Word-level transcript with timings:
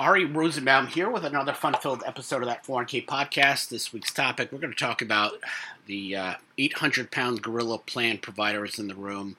Ary 0.00 0.24
Rosenbaum 0.24 0.86
here 0.86 1.10
with 1.10 1.26
another 1.26 1.52
fun-filled 1.52 2.02
episode 2.06 2.40
of 2.40 2.48
that 2.48 2.64
4K 2.64 3.04
podcast. 3.04 3.68
This 3.68 3.92
week's 3.92 4.10
topic, 4.10 4.50
we're 4.50 4.58
going 4.58 4.72
to 4.72 4.78
talk 4.78 5.02
about 5.02 5.32
the 5.84 6.12
800-pound 6.58 7.38
uh, 7.38 7.42
gorilla 7.42 7.76
plan 7.76 8.16
providers 8.16 8.78
in 8.78 8.88
the 8.88 8.94
room, 8.94 9.36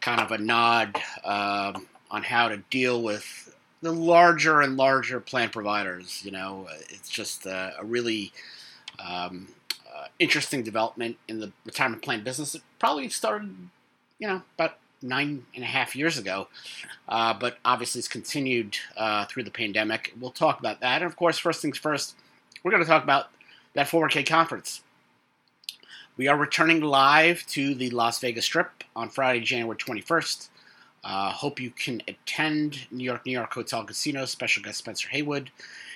kind 0.00 0.20
of 0.20 0.32
a 0.32 0.38
nod 0.38 0.96
um, 1.22 1.86
on 2.10 2.24
how 2.24 2.48
to 2.48 2.56
deal 2.68 3.00
with 3.00 3.54
the 3.80 3.92
larger 3.92 4.60
and 4.60 4.76
larger 4.76 5.20
plan 5.20 5.50
providers. 5.50 6.22
You 6.24 6.32
know, 6.32 6.66
it's 6.88 7.08
just 7.08 7.46
uh, 7.46 7.70
a 7.78 7.84
really 7.84 8.32
um, 8.98 9.46
uh, 9.86 10.06
interesting 10.18 10.64
development 10.64 11.16
in 11.28 11.38
the 11.38 11.52
retirement 11.64 12.02
plan 12.02 12.24
business. 12.24 12.56
It 12.56 12.62
probably 12.80 13.08
started, 13.08 13.54
you 14.18 14.26
know, 14.26 14.42
about 14.58 14.78
nine 15.02 15.44
and 15.54 15.64
a 15.64 15.66
half 15.66 15.94
years 15.96 16.18
ago, 16.18 16.48
uh, 17.08 17.34
but 17.34 17.58
obviously 17.64 17.98
it's 17.98 18.08
continued 18.08 18.76
uh, 18.96 19.24
through 19.26 19.44
the 19.44 19.50
pandemic. 19.50 20.12
We'll 20.20 20.30
talk 20.30 20.60
about 20.60 20.80
that. 20.80 21.02
And 21.02 21.10
of 21.10 21.16
course, 21.16 21.38
first 21.38 21.62
things 21.62 21.78
first, 21.78 22.16
we're 22.62 22.70
going 22.70 22.82
to 22.82 22.88
talk 22.88 23.02
about 23.02 23.26
that 23.74 23.88
4K 23.88 24.26
conference. 24.26 24.82
We 26.16 26.28
are 26.28 26.36
returning 26.36 26.82
live 26.82 27.46
to 27.48 27.74
the 27.74 27.90
Las 27.90 28.18
Vegas 28.20 28.44
Strip 28.44 28.84
on 28.94 29.08
Friday, 29.08 29.40
January 29.40 29.76
21st. 29.76 30.48
Uh, 31.04 31.30
hope 31.30 31.58
you 31.58 31.70
can 31.70 32.02
attend 32.06 32.86
New 32.90 33.02
York, 33.02 33.26
New 33.26 33.32
York 33.32 33.52
Hotel 33.52 33.82
Casino, 33.84 34.24
special 34.24 34.62
guest 34.62 34.78
Spencer 34.78 35.08
Haywood. 35.08 35.50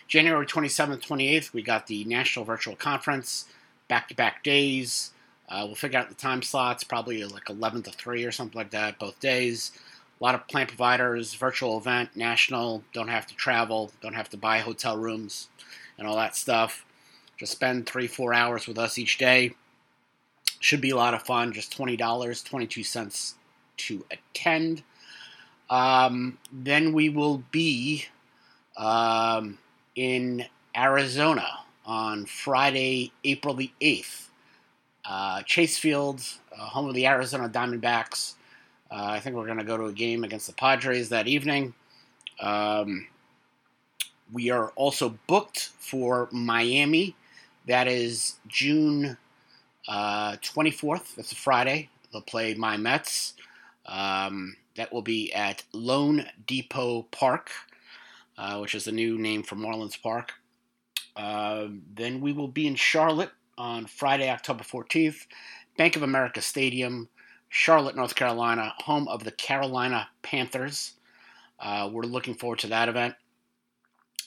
January 0.09 0.47
27th, 0.47 1.07
28th, 1.07 1.53
we 1.53 1.63
got 1.63 1.87
the 1.87 2.05
National 2.05 2.45
Virtual 2.45 2.77
Conference, 2.77 3.47
back 3.89 4.09
to 4.09 4.15
back 4.15 4.43
days. 4.43 5.13
Uh, 5.49 5.63
we'll 5.65 5.75
figure 5.75 5.99
out 5.99 6.09
the 6.09 6.15
time 6.15 6.43
slots, 6.43 6.83
probably 6.85 7.25
like 7.25 7.49
11 7.49 7.83
to 7.85 7.91
3 7.91 8.25
or 8.25 8.33
something 8.33 8.59
like 8.59 8.71
that, 8.71 8.99
both 8.99 9.19
days. 9.21 9.73
A 10.21 10.25
lot 10.25 10.35
of 10.35 10.47
plan 10.49 10.67
providers, 10.67 11.35
virtual 11.35 11.79
event, 11.79 12.17
national, 12.17 12.83
don't 12.93 13.09
have 13.09 13.27
to 13.27 13.35
travel, 13.35 13.93
don't 14.01 14.15
have 14.15 14.31
to 14.31 14.37
buy 14.37 14.59
hotel 14.59 14.97
rooms 14.97 15.49
and 15.99 16.09
all 16.09 16.17
that 16.17 16.35
stuff. 16.35 16.85
Just 17.37 17.53
spend 17.53 17.87
three, 17.87 18.07
four 18.07 18.33
hours 18.33 18.67
with 18.67 18.79
us 18.79 18.99
each 18.99 19.19
day. 19.19 19.55
Should 20.59 20.81
be 20.81 20.91
a 20.91 20.97
lot 20.97 21.15
of 21.15 21.23
fun. 21.23 21.53
Just 21.53 21.77
$20, 21.77 22.45
22 22.45 22.83
cents 22.83 23.35
to 23.77 24.05
attend. 24.11 24.83
Um, 25.69 26.39
then 26.51 26.93
we 26.95 27.11
will 27.11 27.43
be 27.51 28.07
um, 28.77 29.59
in 29.95 30.47
Arizona 30.75 31.47
on 31.85 32.25
Friday, 32.25 33.13
April 33.23 33.55
the 33.55 33.71
8th 33.83 34.29
uh, 35.09 35.43
Chase 35.43 35.79
Field, 35.79 36.21
uh, 36.53 36.65
home 36.65 36.89
of 36.89 36.95
the 36.95 37.07
Arizona 37.07 37.49
Diamondbacks. 37.49 38.35
Uh, 38.91 39.07
I 39.11 39.21
think 39.21 39.37
we're 39.37 39.47
going 39.47 39.59
to 39.59 39.65
go 39.65 39.77
to 39.77 39.85
a 39.85 39.93
game 39.93 40.25
against 40.25 40.47
the 40.47 40.53
Padres 40.53 41.09
that 41.11 41.29
evening. 41.29 41.75
Um, 42.41 43.07
we 44.33 44.51
are 44.51 44.71
also 44.71 45.17
booked 45.27 45.71
for 45.79 46.29
Miami. 46.33 47.15
That 47.67 47.89
is 47.89 48.37
June 48.49 49.17
24th. 49.89 51.01
Uh, 51.01 51.05
That's 51.17 51.33
a 51.33 51.37
Friday. 51.37 51.89
They'll 52.13 52.23
play 52.23 52.55
my 52.55 52.77
Mets. 52.77 53.35
Um, 53.87 54.57
that 54.77 54.93
will 54.93 55.03
be 55.03 55.33
at 55.33 55.63
Lone 55.73 56.27
Depot 56.47 57.03
Park, 57.13 57.51
uh, 58.37 58.59
which 58.59 58.75
is 58.75 58.85
the 58.85 58.93
new 58.93 59.19
name 59.19 59.43
for 59.43 59.55
Marlins 59.55 60.01
Park. 60.01 60.35
Then 61.17 62.21
we 62.21 62.33
will 62.33 62.49
be 62.49 62.67
in 62.67 62.75
Charlotte 62.75 63.31
on 63.59 63.87
Friday, 63.87 64.31
October 64.31 64.65
14th, 64.65 65.27
Bank 65.77 65.97
of 65.97 66.03
America 66.03 66.41
Stadium, 66.41 67.09
Charlotte, 67.49 67.97
North 67.97 68.15
Carolina, 68.15 68.75
home 68.79 69.09
of 69.09 69.25
the 69.25 69.31
Carolina 69.31 70.09
Panthers. 70.23 70.95
Uh, 71.59 71.89
we're 71.93 72.03
looking 72.03 72.35
forward 72.35 72.59
to 72.61 72.67
that 72.69 72.89
event. 72.89 73.15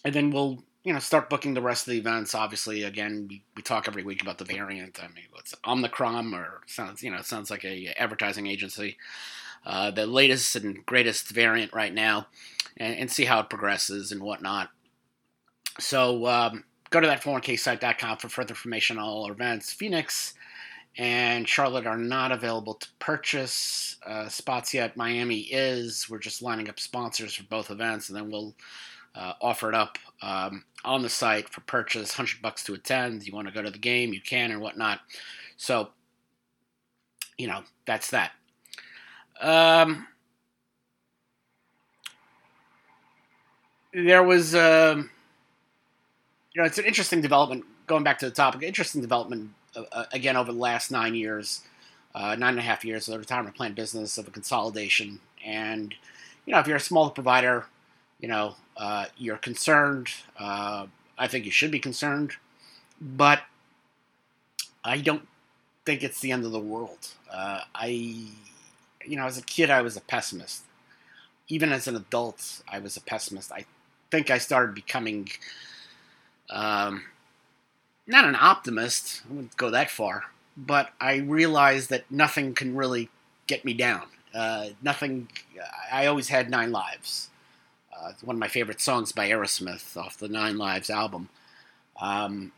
And 0.05 0.13
then 0.13 0.31
we'll, 0.31 0.63
you 0.83 0.93
know, 0.93 0.99
start 0.99 1.29
booking 1.29 1.53
the 1.53 1.61
rest 1.61 1.87
of 1.87 1.91
the 1.91 1.99
events. 1.99 2.33
Obviously, 2.33 2.83
again, 2.83 3.27
we, 3.29 3.43
we 3.55 3.61
talk 3.61 3.87
every 3.87 4.03
week 4.03 4.21
about 4.21 4.37
the 4.37 4.45
variant. 4.45 5.03
I 5.03 5.07
mean, 5.07 5.25
what's 5.31 5.53
Omicron 5.67 6.33
or 6.33 6.61
sounds, 6.67 7.03
you 7.03 7.11
know, 7.11 7.21
sounds 7.21 7.51
like 7.51 7.65
a 7.65 7.93
advertising 7.97 8.47
agency. 8.47 8.97
Uh, 9.65 9.91
the 9.91 10.05
latest 10.05 10.55
and 10.55 10.85
greatest 10.85 11.29
variant 11.29 11.73
right 11.73 11.93
now, 11.93 12.27
and, 12.77 12.95
and, 12.95 13.11
see 13.11 13.25
how 13.25 13.41
it 13.41 13.49
progresses 13.49 14.13
and 14.13 14.21
whatnot. 14.21 14.69
So, 15.81 16.27
um, 16.27 16.63
go 16.89 16.99
to 16.99 17.07
that 17.07 17.21
401ksite.com 17.21 18.17
for 18.17 18.29
further 18.29 18.51
information 18.51 18.97
on 18.97 19.03
all 19.03 19.31
events. 19.31 19.71
Phoenix 19.71 20.33
and 20.97 21.47
Charlotte 21.47 21.87
are 21.87 21.97
not 21.97 22.31
available 22.31 22.73
to 22.73 22.87
purchase 22.99 23.97
uh, 24.05 24.27
spots 24.27 24.73
yet. 24.73 24.97
Miami 24.97 25.39
is. 25.39 26.09
We're 26.09 26.19
just 26.19 26.41
lining 26.41 26.69
up 26.69 26.79
sponsors 26.79 27.35
for 27.35 27.43
both 27.43 27.71
events, 27.71 28.09
and 28.09 28.17
then 28.17 28.31
we'll 28.31 28.55
uh, 29.15 29.33
offer 29.41 29.69
it 29.69 29.75
up 29.75 29.97
um, 30.21 30.63
on 30.83 31.01
the 31.01 31.09
site 31.09 31.49
for 31.49 31.61
purchase. 31.61 32.13
Hundred 32.13 32.41
bucks 32.41 32.63
to 32.65 32.73
attend. 32.73 33.25
You 33.25 33.33
want 33.33 33.47
to 33.47 33.53
go 33.53 33.61
to 33.61 33.71
the 33.71 33.77
game, 33.77 34.13
you 34.13 34.21
can, 34.21 34.51
and 34.51 34.61
whatnot. 34.61 34.99
So, 35.57 35.89
you 37.37 37.47
know, 37.47 37.61
that's 37.85 38.09
that. 38.09 38.31
Um, 39.39 40.07
there 43.93 44.23
was. 44.23 44.55
Uh, 44.55 45.03
you 46.59 46.63
know, 46.63 46.67
it's 46.67 46.77
an 46.77 46.83
interesting 46.83 47.21
development. 47.21 47.63
Going 47.87 48.03
back 48.03 48.19
to 48.19 48.25
the 48.25 48.35
topic, 48.35 48.63
interesting 48.63 48.99
development 48.99 49.51
uh, 49.77 49.83
uh, 49.93 50.03
again 50.11 50.35
over 50.35 50.51
the 50.51 50.59
last 50.59 50.91
nine 50.91 51.15
years, 51.15 51.61
uh, 52.13 52.35
nine 52.35 52.49
and 52.49 52.59
a 52.59 52.63
half 52.63 52.83
years 52.83 53.07
of 53.07 53.13
the 53.13 53.19
retirement 53.19 53.55
plan 53.55 53.73
business 53.73 54.17
of 54.17 54.27
a 54.27 54.31
consolidation. 54.31 55.21
And 55.45 55.95
you 56.45 56.51
know, 56.51 56.59
if 56.59 56.67
you're 56.67 56.75
a 56.75 56.81
smaller 56.81 57.11
provider, 57.11 57.67
you 58.19 58.27
know, 58.27 58.55
uh, 58.75 59.05
you're 59.15 59.37
concerned. 59.37 60.09
Uh, 60.37 60.87
I 61.17 61.27
think 61.27 61.45
you 61.45 61.51
should 61.51 61.71
be 61.71 61.79
concerned, 61.79 62.33
but 62.99 63.43
I 64.83 64.97
don't 64.97 65.29
think 65.85 66.03
it's 66.03 66.19
the 66.19 66.33
end 66.33 66.43
of 66.43 66.51
the 66.51 66.59
world. 66.59 67.07
Uh, 67.31 67.61
I, 67.73 67.87
you 67.87 69.15
know, 69.15 69.27
as 69.27 69.37
a 69.37 69.43
kid, 69.43 69.69
I 69.69 69.81
was 69.81 69.95
a 69.95 70.01
pessimist. 70.01 70.63
Even 71.47 71.71
as 71.71 71.87
an 71.87 71.95
adult, 71.95 72.63
I 72.67 72.79
was 72.79 72.97
a 72.97 73.01
pessimist. 73.01 73.49
I 73.49 73.63
think 74.11 74.29
I 74.29 74.39
started 74.39 74.75
becoming 74.75 75.29
um, 76.49 77.03
not 78.07 78.25
an 78.25 78.35
optimist, 78.35 79.21
I 79.29 79.33
wouldn't 79.33 79.57
go 79.57 79.69
that 79.69 79.89
far, 79.89 80.25
but 80.57 80.89
I 80.99 81.17
realize 81.17 81.87
that 81.87 82.09
nothing 82.09 82.53
can 82.53 82.75
really 82.75 83.09
get 83.47 83.63
me 83.63 83.73
down. 83.73 84.03
Uh, 84.33 84.69
nothing. 84.81 85.27
I 85.91 86.05
always 86.05 86.29
had 86.29 86.49
nine 86.49 86.71
lives. 86.71 87.29
Uh, 87.91 88.09
it's 88.11 88.23
one 88.23 88.35
of 88.35 88.39
my 88.39 88.47
favorite 88.47 88.81
songs 88.81 89.11
by 89.11 89.29
Aerosmith 89.29 89.97
off 89.97 90.17
the 90.17 90.29
Nine 90.29 90.57
Lives 90.57 90.89
album. 90.89 91.29
Um, 91.99 92.51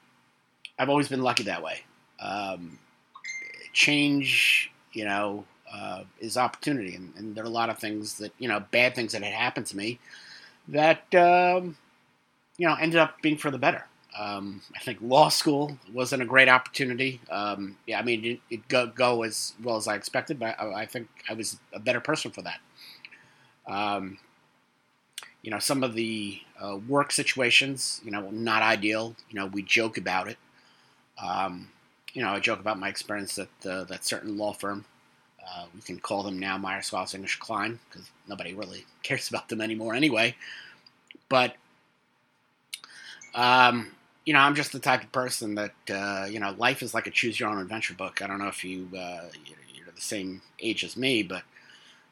I've 0.78 0.90
always 0.90 1.08
been 1.08 1.22
lucky 1.22 1.44
that 1.44 1.64
way. 1.64 1.82
Um, 2.20 2.78
change, 3.74 4.72
you 4.94 5.06
know, 5.06 5.46
uh, 5.74 6.04
is 6.20 6.38
opportunity, 6.38 6.96
and, 6.96 7.14
and, 7.18 7.34
there 7.34 7.44
are 7.44 7.48
a 7.48 7.52
lot 7.52 7.70
of 7.70 7.80
things 7.80 8.18
that 8.18 8.34
you 8.38 8.48
know, 8.48 8.60
bad 8.72 8.94
things 8.94 9.14
that 9.14 9.24
had 9.24 9.34
happened 9.34 9.66
to 9.68 9.78
me 9.78 10.00
that 10.68 11.14
um, 11.16 11.78
you 12.62 12.68
know, 12.68 12.76
ended 12.76 13.00
up 13.00 13.20
being 13.24 13.38
for 13.38 13.50
the 13.50 13.58
better. 13.58 13.88
Um, 14.16 14.62
I 14.76 14.80
think 14.82 15.00
law 15.02 15.30
school 15.30 15.80
wasn't 15.92 16.22
a 16.22 16.28
great 16.28 16.48
opportunity. 16.48 17.20
Um, 17.32 17.76
yeah, 17.88 17.98
I 17.98 18.04
mean, 18.04 18.24
it, 18.24 18.40
it 18.52 18.68
go, 18.68 18.86
go 18.86 19.24
as 19.24 19.54
well 19.64 19.78
as 19.78 19.88
I 19.88 19.96
expected, 19.96 20.38
but 20.38 20.62
I, 20.62 20.72
I, 20.82 20.86
think 20.86 21.08
I 21.28 21.34
was 21.34 21.58
a 21.74 21.80
better 21.80 22.00
person 22.00 22.30
for 22.30 22.44
that. 22.44 22.60
Um, 23.66 24.20
you 25.42 25.50
know, 25.50 25.58
some 25.58 25.84
of 25.84 25.96
the 25.96 26.40
uh, 26.64 26.78
work 26.88 27.12
situations, 27.12 28.00
you 28.06 28.12
know, 28.12 28.30
not 28.30 28.62
ideal. 28.62 29.16
You 29.32 29.40
know, 29.40 29.48
we 29.48 29.64
joke 29.64 29.98
about 29.98 30.28
it. 30.28 30.38
Um, 31.20 31.68
you 32.14 32.22
know, 32.22 32.30
I 32.30 32.40
joke 32.40 32.60
about 32.60 32.78
my 32.78 32.90
experience 32.90 33.40
at 33.40 33.50
uh, 33.68 33.86
that 33.86 34.06
certain 34.06 34.38
law 34.38 34.54
firm. 34.54 34.86
Uh, 35.44 35.66
we 35.74 35.82
can 35.82 35.98
call 35.98 36.22
them 36.22 36.38
now 36.38 36.60
Meyer 36.60 36.82
Suozzi 36.82 37.16
English 37.16 37.40
Klein 37.40 37.80
because 37.90 38.12
nobody 38.28 38.54
really 38.54 38.86
cares 39.02 39.30
about 39.30 39.50
them 39.50 39.62
anymore 39.62 39.96
anyway. 39.96 40.36
But 41.28 41.56
um, 43.36 43.92
you 44.26 44.34
know, 44.34 44.40
I'm 44.40 44.56
just 44.56 44.72
the 44.72 44.80
type 44.80 45.04
of 45.04 45.12
person 45.12 45.56
that 45.56 45.74
uh, 45.90 46.28
you 46.30 46.40
know, 46.40 46.56
life 46.58 46.82
is 46.82 46.94
like 46.94 47.08
a 47.08 47.12
choose 47.12 47.40
your 47.40 47.50
own 47.50 47.60
adventure 47.60 47.94
book. 47.94 48.22
I 48.22 48.28
don't 48.28 48.40
know 48.40 48.48
if 48.48 48.64
you 48.64 48.88
uh, 48.96 49.28
you're 49.46 49.94
the 49.94 50.02
same 50.02 50.42
age 50.60 50.84
as 50.84 50.96
me, 50.98 51.24
but 51.24 51.44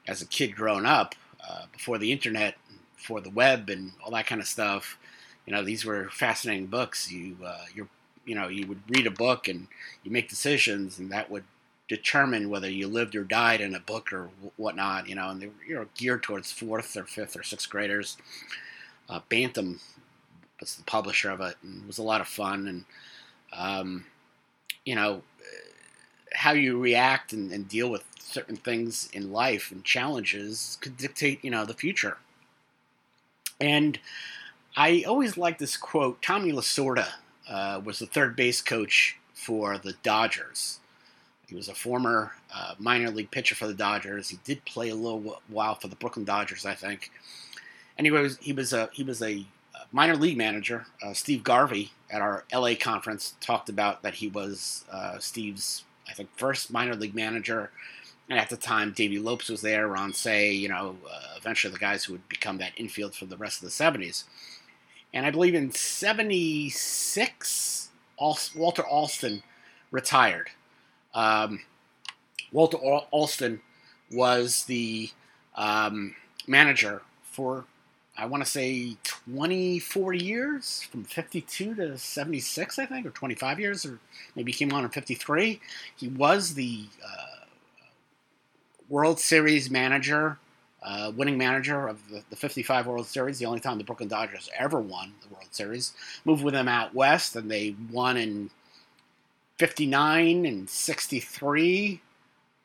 as 0.08 0.22
a 0.22 0.26
kid 0.26 0.56
growing 0.56 0.86
up, 0.86 1.16
uh, 1.48 1.66
before 1.72 1.98
the 1.98 2.12
internet, 2.12 2.56
before 2.98 3.22
the 3.22 3.30
web, 3.30 3.70
and 3.70 3.94
all 4.04 4.12
that 4.12 4.28
kind 4.28 4.42
of 4.42 4.48
stuff, 4.48 4.98
you 5.46 5.54
know, 5.54 5.64
these 5.64 5.86
were 5.86 6.10
fascinating 6.12 6.68
books. 6.68 7.12
You 7.12 7.38
uh, 7.46 7.66
you 7.74 7.88
you 8.26 8.36
know, 8.36 8.48
you 8.48 8.68
would 8.68 8.82
read 8.90 9.08
a 9.08 9.12
book 9.12 9.48
and 9.48 9.68
you 10.04 10.12
make 10.12 10.30
decisions, 10.30 11.00
and 11.00 11.12
that 11.12 11.32
would 11.32 11.44
determine 11.88 12.50
whether 12.50 12.70
you 12.70 12.88
lived 12.88 13.16
or 13.16 13.24
died 13.24 13.62
in 13.62 13.74
a 13.74 13.80
book 13.80 14.14
or 14.14 14.30
whatnot. 14.58 15.08
You 15.08 15.16
know, 15.16 15.30
and 15.30 15.42
they 15.42 15.48
were 15.48 15.54
you 15.68 15.76
know, 15.76 15.86
geared 15.98 16.24
towards 16.24 16.52
fourth 16.52 16.96
or 16.98 17.06
fifth 17.06 17.38
or 17.38 17.44
sixth 17.44 17.70
graders. 17.70 18.18
Uh, 19.10 19.22
Bantam 19.30 19.80
was 20.60 20.76
the 20.76 20.84
publisher 20.84 21.30
of 21.30 21.42
it, 21.42 21.56
and 21.64 21.82
it 21.84 21.88
was 21.88 21.98
a 21.98 22.04
lot 22.04 22.22
of 22.22 22.28
fun. 22.28 22.68
And 22.68 22.86
um, 23.54 24.06
you 24.86 24.96
know 24.96 25.22
how 26.34 26.52
you 26.52 26.80
react 26.80 27.34
and, 27.34 27.52
and, 27.52 27.68
deal 27.68 27.90
with 27.90 28.04
certain 28.20 28.56
things 28.56 29.10
in 29.14 29.32
life 29.32 29.72
and 29.72 29.84
challenges 29.84 30.78
could 30.82 30.96
dictate 30.96 31.44
you 31.44 31.52
know 31.52 31.66
the 31.66 31.74
future. 31.74 32.18
And 33.60 34.00
I 34.78 35.04
always 35.08 35.38
like 35.38 35.58
this 35.58 35.76
quote. 35.76 36.22
Tommy 36.22 36.52
Lasorda 36.52 37.08
uh, 37.50 37.82
was 37.84 38.00
the 38.00 38.06
third 38.06 38.36
base 38.36 38.62
coach 38.62 39.18
for 39.34 39.78
the 39.78 39.94
Dodgers. 40.04 40.80
He 41.48 41.56
was 41.56 41.68
a 41.68 41.74
former 41.74 42.34
uh, 42.54 42.76
minor 42.78 43.10
league 43.10 43.32
pitcher 43.32 43.56
for 43.56 43.68
the 43.68 43.74
Dodgers. 43.74 44.30
He 44.30 44.38
did 44.44 44.64
play 44.66 44.90
a 44.90 44.96
little 44.96 45.42
while 45.48 45.76
for 45.76 45.88
the 45.88 45.96
Brooklyn 45.96 46.26
Dodgers, 46.26 46.66
I 46.66 46.76
think. 46.76 47.12
Was 48.00 48.38
he 48.38 48.54
was 48.54 48.72
a 48.72 48.90
he 48.94 49.04
was 49.04 49.22
a 49.22 49.46
minor 49.92 50.16
league 50.16 50.38
manager. 50.38 50.86
Uh, 51.04 51.14
Steve 51.14 51.44
Garvey 51.44 51.92
at 52.10 52.22
our 52.22 52.46
LA 52.54 52.74
conference 52.80 53.36
talked 53.42 53.70
about 53.70 54.04
that 54.04 54.16
he 54.16 54.28
was 54.28 54.86
uh, 54.92 55.20
Steve's 55.20 55.84
I 56.10 56.14
think 56.14 56.30
first 56.36 56.72
minor 56.72 56.96
league 56.96 57.16
manager. 57.16 57.72
And 58.30 58.40
at 58.40 58.50
the 58.50 58.58
time, 58.58 58.94
Davey 58.94 59.20
Lopes 59.20 59.50
was 59.50 59.62
there, 59.62 59.88
Ron 59.88 60.14
Cey, 60.14 60.52
you 60.52 60.70
know, 60.70 60.98
uh, 61.10 61.34
eventually 61.38 61.74
the 61.74 61.80
guys 61.80 62.04
who 62.04 62.14
would 62.14 62.30
become 62.30 62.60
that 62.60 62.74
infield 62.78 63.16
for 63.16 63.26
the 63.26 63.38
rest 63.38 63.64
of 63.64 63.70
the 63.70 63.74
70s. 63.74 64.26
And 65.14 65.26
I 65.26 65.32
believe 65.32 65.56
in 65.56 65.72
76, 65.72 67.90
Walter 68.56 68.84
Alston 68.84 69.42
retired. 69.90 70.50
Um, 71.16 71.62
Walter 72.52 72.78
Alston 72.78 73.62
was 74.12 74.66
the 74.66 75.10
um, 75.56 76.16
manager 76.46 77.02
for, 77.24 77.66
I 78.20 78.26
want 78.26 78.44
to 78.44 78.50
say, 78.50 78.98
24 79.04 80.14
years, 80.14 80.84
from 80.84 81.06
52 81.06 81.76
to 81.76 81.98
76, 81.98 82.78
I 82.78 82.86
think, 82.86 83.06
or 83.06 83.12
25 83.12 83.60
years, 83.60 83.86
or 83.86 84.00
maybe 84.36 84.52
he 84.52 84.58
came 84.58 84.74
on 84.74 84.84
in 84.84 84.90
53. 84.90 85.62
He 85.96 86.08
was 86.10 86.54
the 86.56 86.86
uh, 87.04 87.46
World 88.90 89.22
Series 89.22 89.72
manager, 89.72 90.38
uh, 90.84 91.14
winning 91.16 91.38
manager 91.38 91.88
of 91.88 92.10
the, 92.10 92.22
the 92.30 92.36
55 92.36 92.88
World 92.88 93.08
Series, 93.08 93.40
the 93.40 93.46
only 93.46 93.62
time 93.62 93.78
the 93.78 93.86
Brooklyn 93.86 94.10
Dodgers 94.10 94.50
ever 94.58 94.82
won 94.82 95.14
the 95.22 95.34
World 95.34 95.48
Series. 95.52 95.94
Moved 96.26 96.44
with 96.44 96.54
them 96.54 96.68
out 96.68 96.94
west, 96.94 97.38
and 97.38 97.50
they 97.50 97.76
won 97.90 98.18
in 98.18 98.50
59 99.60 100.46
and 100.46 100.70
63 100.70 102.02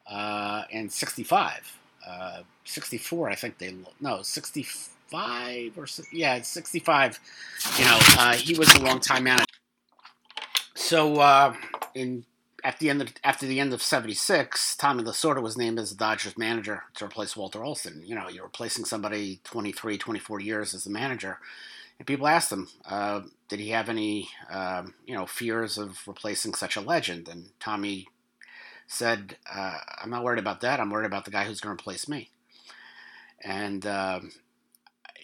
uh, 0.09 0.63
and 0.73 0.91
65. 0.91 1.79
Uh, 2.05 2.43
64, 2.65 3.31
I 3.31 3.35
think 3.37 3.59
they 3.59 3.75
no 4.01 4.23
65 5.15 5.79
or 5.79 5.87
yeah 6.13 6.43
65. 6.43 7.21
You 7.79 7.85
know, 7.85 7.99
uh, 8.19 8.35
he 8.35 8.59
was 8.59 8.75
a 8.75 8.83
long 8.83 9.01
time 9.01 9.25
manager. 9.25 9.47
So 10.75 11.21
uh, 11.21 11.55
in 11.95 12.25
at 12.63 12.79
the 12.79 12.91
end 12.91 13.03
of 13.03 13.13
after 13.23 13.47
the 13.47 13.61
end 13.61 13.73
of 13.73 13.83
'76, 13.83 14.77
Tommy 14.77 15.03
Lasorda 15.03 15.43
was 15.43 15.57
named 15.57 15.79
as 15.79 15.91
the 15.91 15.97
Dodgers 15.97 16.37
manager 16.37 16.85
to 16.95 17.05
replace 17.05 17.37
Walter 17.37 17.65
Alston. 17.65 18.03
You 18.05 18.15
know, 18.15 18.29
you're 18.29 18.45
replacing 18.45 18.85
somebody 18.85 19.41
23, 19.45 19.99
24 19.99 20.41
years 20.41 20.75
as 20.75 20.85
the 20.85 20.91
manager. 20.91 21.39
And 21.99 22.09
people 22.09 22.27
asked 22.27 22.51
him, 22.51 22.67
uh, 22.87 23.21
did 23.49 23.61
he 23.61 23.71
have 23.71 23.89
any, 23.89 24.29
um, 24.51 24.95
you 25.07 25.15
know, 25.15 25.27
fears 25.27 25.79
of 25.79 26.01
replacing 26.09 26.55
such 26.55 26.77
a 26.77 26.81
legend? 26.81 27.29
And 27.29 27.51
Tommy 27.61 28.09
said, 28.89 29.37
uh, 29.49 29.79
I'm 30.03 30.11
not 30.11 30.25
worried 30.25 30.41
about 30.41 30.61
that. 30.63 30.81
I'm 30.81 30.91
worried 30.91 31.07
about 31.07 31.25
the 31.25 31.31
guy 31.31 31.45
who's 31.45 31.61
going 31.61 31.77
to 31.77 31.81
replace 31.81 32.09
me. 32.09 32.31
And, 33.45 33.87
um, 33.87 34.33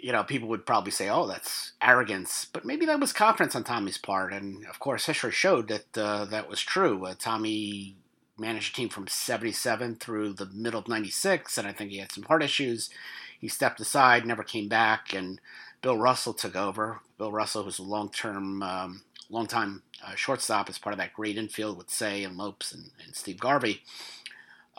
you 0.03 0.13
know, 0.13 0.25
people 0.25 0.49
would 0.49 0.67
probably 0.67 0.93
say, 0.93 1.09
oh, 1.09 1.27
that's 1.27 1.73
arrogance. 1.83 2.47
But 2.53 2.65
maybe 2.65 2.87
that 2.87 3.01
was 3.01 3.13
confidence 3.13 3.55
on 3.55 3.65
Tommy's 3.65 3.99
part. 3.99 4.33
And, 4.33 4.67
of 4.67 4.79
course, 4.79 5.07
history 5.07 5.33
showed 5.33 5.69
that 5.69 5.99
uh, 5.99 6.25
that 6.27 6.49
was 6.49 6.61
true. 6.61 7.07
Uh, 7.07 7.15
Tommy 7.19 7.97
managed 8.39 8.73
a 8.73 8.77
team 8.77 8.89
from 8.89 9.07
77 9.07 9.97
through 9.97 10.33
the 10.33 10.47
middle 10.47 10.81
of 10.81 10.89
96, 10.89 11.59
and 11.59 11.69
I 11.69 11.73
think 11.73 11.91
he 11.91 11.99
had 11.99 12.11
some 12.11 12.25
heart 12.25 12.43
issues. 12.43 12.91
He 13.39 13.49
stepped 13.49 13.81
aside, 13.81 14.27
never 14.27 14.43
came 14.43 14.69
back, 14.69 15.13
and 15.13 15.41
Bill 15.83 15.97
Russell 15.97 16.33
took 16.33 16.57
over. 16.57 17.01
Bill 17.19 17.33
Russell, 17.33 17.65
who's 17.65 17.79
a 17.79 17.83
long-term, 17.83 18.63
um, 18.63 19.03
long-time 19.29 19.83
uh, 20.05 20.15
shortstop, 20.15 20.69
as 20.69 20.79
part 20.79 20.95
of 20.95 20.99
that 20.99 21.13
great 21.13 21.37
infield 21.37 21.77
with 21.77 21.91
Cey 21.91 22.25
and 22.25 22.37
Lopes 22.37 22.73
and, 22.73 22.91
and 23.05 23.15
Steve 23.15 23.39
Garvey. 23.39 23.83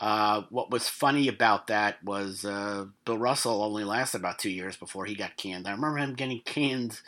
Uh, 0.02 0.42
what 0.50 0.68
was 0.68 0.88
funny 0.88 1.28
about 1.28 1.68
that 1.68 2.02
was 2.02 2.44
uh, 2.44 2.86
Bill 3.04 3.16
Russell 3.16 3.62
only 3.62 3.84
lasted 3.84 4.18
about 4.18 4.36
two 4.36 4.50
years 4.50 4.76
before 4.76 5.04
he 5.04 5.14
got 5.14 5.36
canned. 5.36 5.68
I 5.68 5.70
remember 5.70 5.98
him 5.98 6.14
getting 6.14 6.40
canned. 6.40 7.00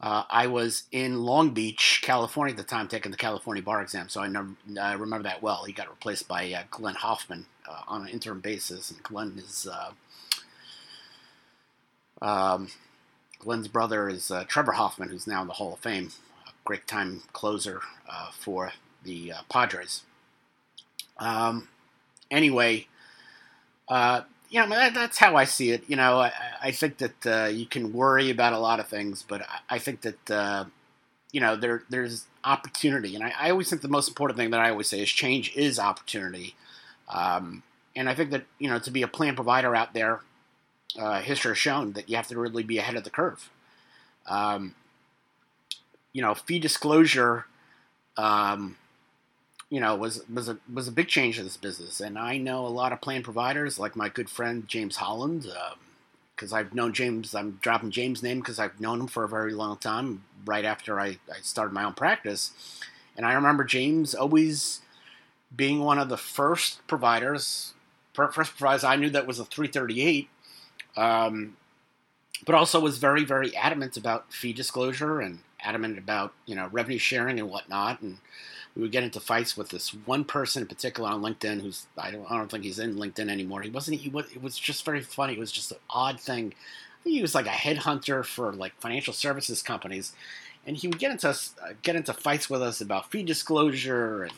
Uh, 0.00 0.22
I 0.30 0.46
was 0.46 0.84
in 0.90 1.20
Long 1.20 1.50
Beach, 1.50 2.00
California 2.02 2.52
at 2.52 2.56
the 2.56 2.62
time, 2.62 2.88
taking 2.88 3.10
the 3.10 3.18
California 3.18 3.62
bar 3.62 3.82
exam, 3.82 4.08
so 4.08 4.22
I, 4.22 4.28
never, 4.28 4.48
I 4.80 4.94
remember 4.94 5.24
that 5.24 5.42
well. 5.42 5.64
He 5.64 5.74
got 5.74 5.90
replaced 5.90 6.26
by 6.26 6.50
uh, 6.50 6.62
Glenn 6.70 6.94
Hoffman 6.94 7.44
uh, 7.68 7.82
on 7.86 8.02
an 8.02 8.08
interim 8.08 8.40
basis, 8.40 8.90
and 8.90 9.02
Glenn 9.02 9.34
is 9.36 9.68
um, 12.22 12.68
Glenn's 13.38 13.68
brother 13.68 14.08
is 14.08 14.32
Trevor 14.48 14.72
Hoffman, 14.72 15.10
who's 15.10 15.26
now 15.26 15.42
in 15.42 15.46
the 15.46 15.54
Hall 15.54 15.74
of 15.74 15.80
Fame, 15.80 16.08
a 16.46 16.52
great 16.64 16.86
time 16.86 17.20
closer 17.34 17.82
for 18.32 18.72
the 19.02 19.32
Padres. 19.50 20.04
Um, 21.18 21.68
anyway, 22.30 22.86
uh, 23.88 24.22
you 24.50 24.60
know, 24.60 24.68
that, 24.68 24.94
that's 24.94 25.18
how 25.18 25.36
I 25.36 25.44
see 25.44 25.70
it. 25.70 25.84
You 25.88 25.96
know, 25.96 26.20
I, 26.20 26.32
I 26.62 26.70
think 26.70 26.98
that 26.98 27.26
uh, 27.26 27.48
you 27.48 27.66
can 27.66 27.92
worry 27.92 28.30
about 28.30 28.52
a 28.52 28.58
lot 28.58 28.80
of 28.80 28.88
things, 28.88 29.24
but 29.26 29.42
I, 29.42 29.76
I 29.76 29.78
think 29.78 30.02
that, 30.02 30.30
uh, 30.30 30.64
you 31.32 31.40
know, 31.40 31.56
there 31.56 31.82
there's 31.90 32.26
opportunity. 32.44 33.14
And 33.14 33.24
I, 33.24 33.32
I, 33.38 33.50
always 33.50 33.68
think 33.68 33.82
the 33.82 33.88
most 33.88 34.08
important 34.08 34.38
thing 34.38 34.50
that 34.50 34.60
I 34.60 34.70
always 34.70 34.88
say 34.88 35.00
is 35.00 35.10
change 35.10 35.54
is 35.56 35.78
opportunity. 35.78 36.54
Um, 37.08 37.62
and 37.96 38.08
I 38.08 38.14
think 38.14 38.30
that, 38.30 38.44
you 38.58 38.68
know, 38.68 38.78
to 38.78 38.90
be 38.90 39.02
a 39.02 39.08
plan 39.08 39.34
provider 39.34 39.74
out 39.74 39.94
there 39.94 40.20
uh, 40.98 41.20
history 41.20 41.50
has 41.50 41.58
shown 41.58 41.92
that 41.92 42.08
you 42.08 42.16
have 42.16 42.28
to 42.28 42.38
really 42.38 42.62
be 42.62 42.78
ahead 42.78 42.96
of 42.96 43.04
the 43.04 43.10
curve. 43.10 43.50
Um, 44.26 44.74
you 46.12 46.22
know, 46.22 46.34
fee 46.34 46.58
disclosure, 46.58 47.46
um, 48.16 48.76
you 49.70 49.80
know, 49.80 49.96
was 49.96 50.24
was 50.32 50.48
a 50.48 50.58
was 50.72 50.88
a 50.88 50.92
big 50.92 51.08
change 51.08 51.38
in 51.38 51.44
this 51.44 51.56
business, 51.56 52.00
and 52.00 52.18
I 52.18 52.38
know 52.38 52.66
a 52.66 52.68
lot 52.68 52.92
of 52.92 53.00
plan 53.00 53.22
providers, 53.22 53.78
like 53.78 53.96
my 53.96 54.08
good 54.08 54.30
friend 54.30 54.68
James 54.68 54.96
Holland, 54.96 55.46
because 56.34 56.52
um, 56.52 56.58
I've 56.58 56.74
known 56.74 56.92
James. 56.92 57.34
I'm 57.34 57.58
dropping 57.60 57.90
James' 57.90 58.22
name 58.22 58.40
because 58.40 58.58
I've 58.58 58.80
known 58.80 59.00
him 59.00 59.06
for 59.06 59.24
a 59.24 59.28
very 59.28 59.54
long 59.54 59.76
time. 59.78 60.24
Right 60.44 60.64
after 60.64 61.00
I, 61.00 61.18
I 61.32 61.40
started 61.42 61.72
my 61.72 61.84
own 61.84 61.94
practice, 61.94 62.52
and 63.16 63.26
I 63.26 63.32
remember 63.32 63.64
James 63.64 64.14
always 64.14 64.80
being 65.54 65.80
one 65.80 65.98
of 65.98 66.08
the 66.08 66.16
first 66.16 66.86
providers, 66.86 67.74
first 68.12 68.56
providers 68.56 68.84
I 68.84 68.96
knew 68.96 69.10
that 69.10 69.26
was 69.26 69.38
a 69.38 69.44
338 69.44 70.28
um, 70.96 71.56
but 72.46 72.54
also 72.54 72.80
was 72.80 72.98
very, 72.98 73.24
very 73.24 73.56
adamant 73.56 73.96
about 73.96 74.32
fee 74.32 74.52
disclosure 74.52 75.20
and 75.20 75.40
adamant 75.60 75.98
about 75.98 76.34
you 76.46 76.54
know 76.54 76.68
revenue 76.72 76.98
sharing 76.98 77.38
and 77.38 77.48
whatnot. 77.48 78.00
And 78.00 78.18
we 78.74 78.82
would 78.82 78.92
get 78.92 79.04
into 79.04 79.20
fights 79.20 79.56
with 79.56 79.68
this 79.68 79.90
one 79.90 80.24
person 80.24 80.62
in 80.62 80.68
particular 80.68 81.08
on 81.08 81.22
LinkedIn, 81.22 81.60
who's 81.62 81.86
I 81.96 82.10
don't, 82.10 82.28
I 82.30 82.36
don't 82.36 82.50
think 82.50 82.64
he's 82.64 82.80
in 82.80 82.96
LinkedIn 82.96 83.30
anymore. 83.30 83.62
He 83.62 83.70
wasn't. 83.70 84.00
He 84.00 84.08
was. 84.08 84.30
It 84.32 84.42
was 84.42 84.58
just 84.58 84.84
very 84.84 85.00
funny. 85.00 85.34
It 85.34 85.38
was 85.38 85.52
just 85.52 85.70
an 85.70 85.78
odd 85.88 86.20
thing. 86.20 86.54
He 87.04 87.20
was 87.22 87.34
like 87.34 87.46
a 87.46 87.50
headhunter 87.50 88.24
for 88.24 88.52
like 88.52 88.80
financial 88.80 89.12
services 89.12 89.62
companies, 89.62 90.12
and 90.66 90.76
he 90.76 90.88
would 90.88 90.98
get 90.98 91.12
into 91.12 91.28
uh, 91.28 91.72
get 91.82 91.94
into 91.94 92.12
fights 92.12 92.50
with 92.50 92.62
us 92.62 92.80
about 92.80 93.10
fee 93.10 93.22
disclosure 93.22 94.24
and 94.24 94.32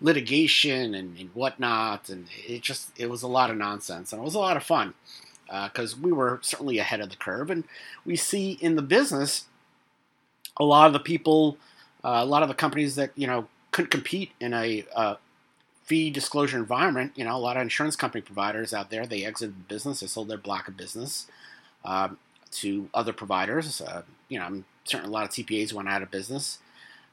litigation 0.00 0.94
and, 0.94 1.16
and 1.18 1.30
whatnot. 1.34 2.08
And 2.08 2.26
it 2.46 2.62
just 2.62 2.90
it 2.98 3.08
was 3.08 3.22
a 3.22 3.28
lot 3.28 3.50
of 3.50 3.56
nonsense, 3.56 4.12
and 4.12 4.20
it 4.20 4.24
was 4.24 4.34
a 4.34 4.40
lot 4.40 4.56
of 4.56 4.64
fun 4.64 4.94
because 5.46 5.94
uh, 5.94 5.98
we 6.02 6.10
were 6.10 6.40
certainly 6.42 6.78
ahead 6.78 7.00
of 7.00 7.10
the 7.10 7.16
curve. 7.16 7.48
And 7.48 7.62
we 8.04 8.16
see 8.16 8.58
in 8.60 8.74
the 8.74 8.82
business 8.82 9.44
a 10.56 10.64
lot 10.64 10.88
of 10.88 10.92
the 10.92 10.98
people, 10.98 11.56
uh, 12.02 12.20
a 12.22 12.26
lot 12.26 12.42
of 12.42 12.48
the 12.48 12.54
companies 12.54 12.96
that 12.96 13.12
you 13.14 13.28
know 13.28 13.46
couldn't 13.78 13.92
compete 13.92 14.32
in 14.40 14.52
a 14.54 14.84
uh, 14.92 15.14
fee 15.84 16.10
disclosure 16.10 16.56
environment. 16.56 17.12
You 17.14 17.24
know, 17.24 17.36
a 17.36 17.38
lot 17.38 17.56
of 17.56 17.62
insurance 17.62 17.94
company 17.94 18.22
providers 18.22 18.74
out 18.74 18.90
there 18.90 19.06
they 19.06 19.24
exited 19.24 19.54
the 19.54 19.72
business, 19.72 20.00
they 20.00 20.08
sold 20.08 20.26
their 20.26 20.36
block 20.36 20.66
of 20.66 20.76
business 20.76 21.28
um, 21.84 22.18
to 22.50 22.90
other 22.92 23.12
providers. 23.12 23.80
Uh, 23.80 24.02
you 24.28 24.40
know, 24.40 24.64
certainly 24.82 25.10
a 25.10 25.12
lot 25.12 25.26
of 25.26 25.30
TPAs 25.30 25.72
went 25.72 25.88
out 25.88 26.02
of 26.02 26.10
business. 26.10 26.58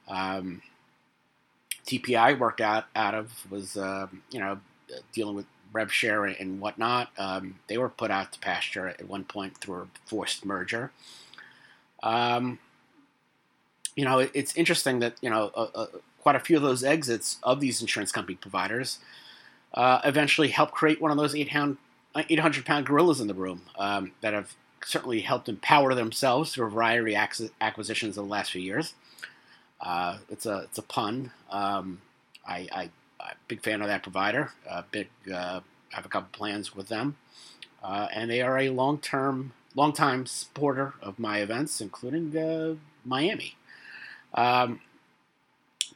Um, 0.07 0.63
TPI 1.85 2.39
worked 2.39 2.61
out 2.61 2.85
out 2.95 3.13
of 3.13 3.45
was 3.51 3.77
um, 3.77 4.23
you 4.31 4.39
know 4.39 4.57
dealing 5.13 5.35
with 5.35 5.45
rev 5.71 5.93
share 5.93 6.25
and 6.25 6.59
whatnot. 6.59 7.09
Um, 7.19 7.59
they 7.67 7.77
were 7.77 7.89
put 7.89 8.09
out 8.09 8.33
to 8.33 8.39
pasture 8.39 8.87
at 8.87 9.07
one 9.07 9.25
point 9.25 9.59
through 9.59 9.81
a 9.83 9.87
forced 10.07 10.43
merger. 10.43 10.91
Um, 12.01 12.57
you 13.95 14.03
know, 14.03 14.17
it, 14.17 14.31
it's 14.33 14.57
interesting 14.57 14.97
that 15.01 15.13
you 15.21 15.29
know 15.29 15.51
quite 16.25 16.35
a 16.35 16.39
few 16.39 16.57
of 16.57 16.63
those 16.63 16.83
exits 16.83 17.37
of 17.43 17.59
these 17.59 17.81
insurance 17.81 18.11
company 18.11 18.35
providers 18.35 18.97
uh, 19.75 19.99
eventually 20.03 20.47
helped 20.47 20.73
create 20.73 20.99
one 20.99 21.11
of 21.11 21.17
those 21.17 21.35
800 21.35 21.77
pound 22.65 22.87
gorillas 22.87 23.21
in 23.21 23.27
the 23.27 23.33
room 23.35 23.61
um, 23.77 24.11
that 24.21 24.33
have 24.33 24.55
certainly 24.83 25.21
helped 25.21 25.47
empower 25.47 25.93
themselves 25.93 26.51
through 26.51 26.65
a 26.65 26.69
variety 26.71 27.15
of 27.15 27.51
acquisitions 27.61 28.17
in 28.17 28.23
the 28.23 28.27
last 28.27 28.51
few 28.51 28.61
years. 28.61 28.95
Uh, 29.79 30.17
it's 30.27 30.47
a 30.47 30.61
it's 30.63 30.79
a 30.79 30.81
pun. 30.81 31.29
Um, 31.51 32.01
I, 32.47 32.67
I 32.71 32.89
big 33.47 33.61
fan 33.61 33.83
of 33.83 33.87
that 33.87 34.01
provider. 34.01 34.51
Uh, 34.67 34.81
big, 34.89 35.09
uh, 35.31 35.59
have 35.91 36.07
a 36.07 36.09
couple 36.09 36.29
plans 36.31 36.75
with 36.75 36.87
them, 36.87 37.17
uh, 37.83 38.07
and 38.11 38.31
they 38.31 38.41
are 38.41 38.57
a 38.57 38.69
long-term 38.71 39.53
longtime 39.75 40.25
supporter 40.25 40.95
of 41.03 41.19
my 41.19 41.37
events, 41.37 41.81
including 41.81 42.35
uh, 42.35 42.73
Miami. 43.05 43.55
Um, 44.33 44.81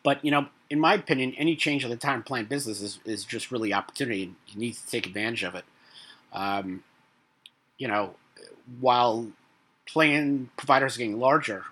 but 0.04 0.24
you 0.24 0.32
know, 0.32 0.48
in 0.70 0.80
my 0.80 0.94
opinion, 0.94 1.34
any 1.38 1.56
change 1.56 1.84
of 1.84 1.90
the 1.90 1.98
time 1.98 2.24
plan 2.24 2.46
business 2.46 2.82
is, 2.82 3.00
is 3.06 3.26
just 3.26 3.52
really 3.52 3.74
opportunity. 3.74 4.34
You 4.48 4.60
need 4.60 4.74
to 4.74 4.88
take 4.88 5.08
advantage 5.08 5.44
of 5.44 5.56
it. 5.56 5.66
Um, 6.32 6.84
you 7.78 7.88
know, 7.88 8.16
while 8.80 9.28
plan 9.86 10.50
providers 10.58 10.96
are 10.96 11.00
getting 11.00 11.20
larger, 11.20 11.66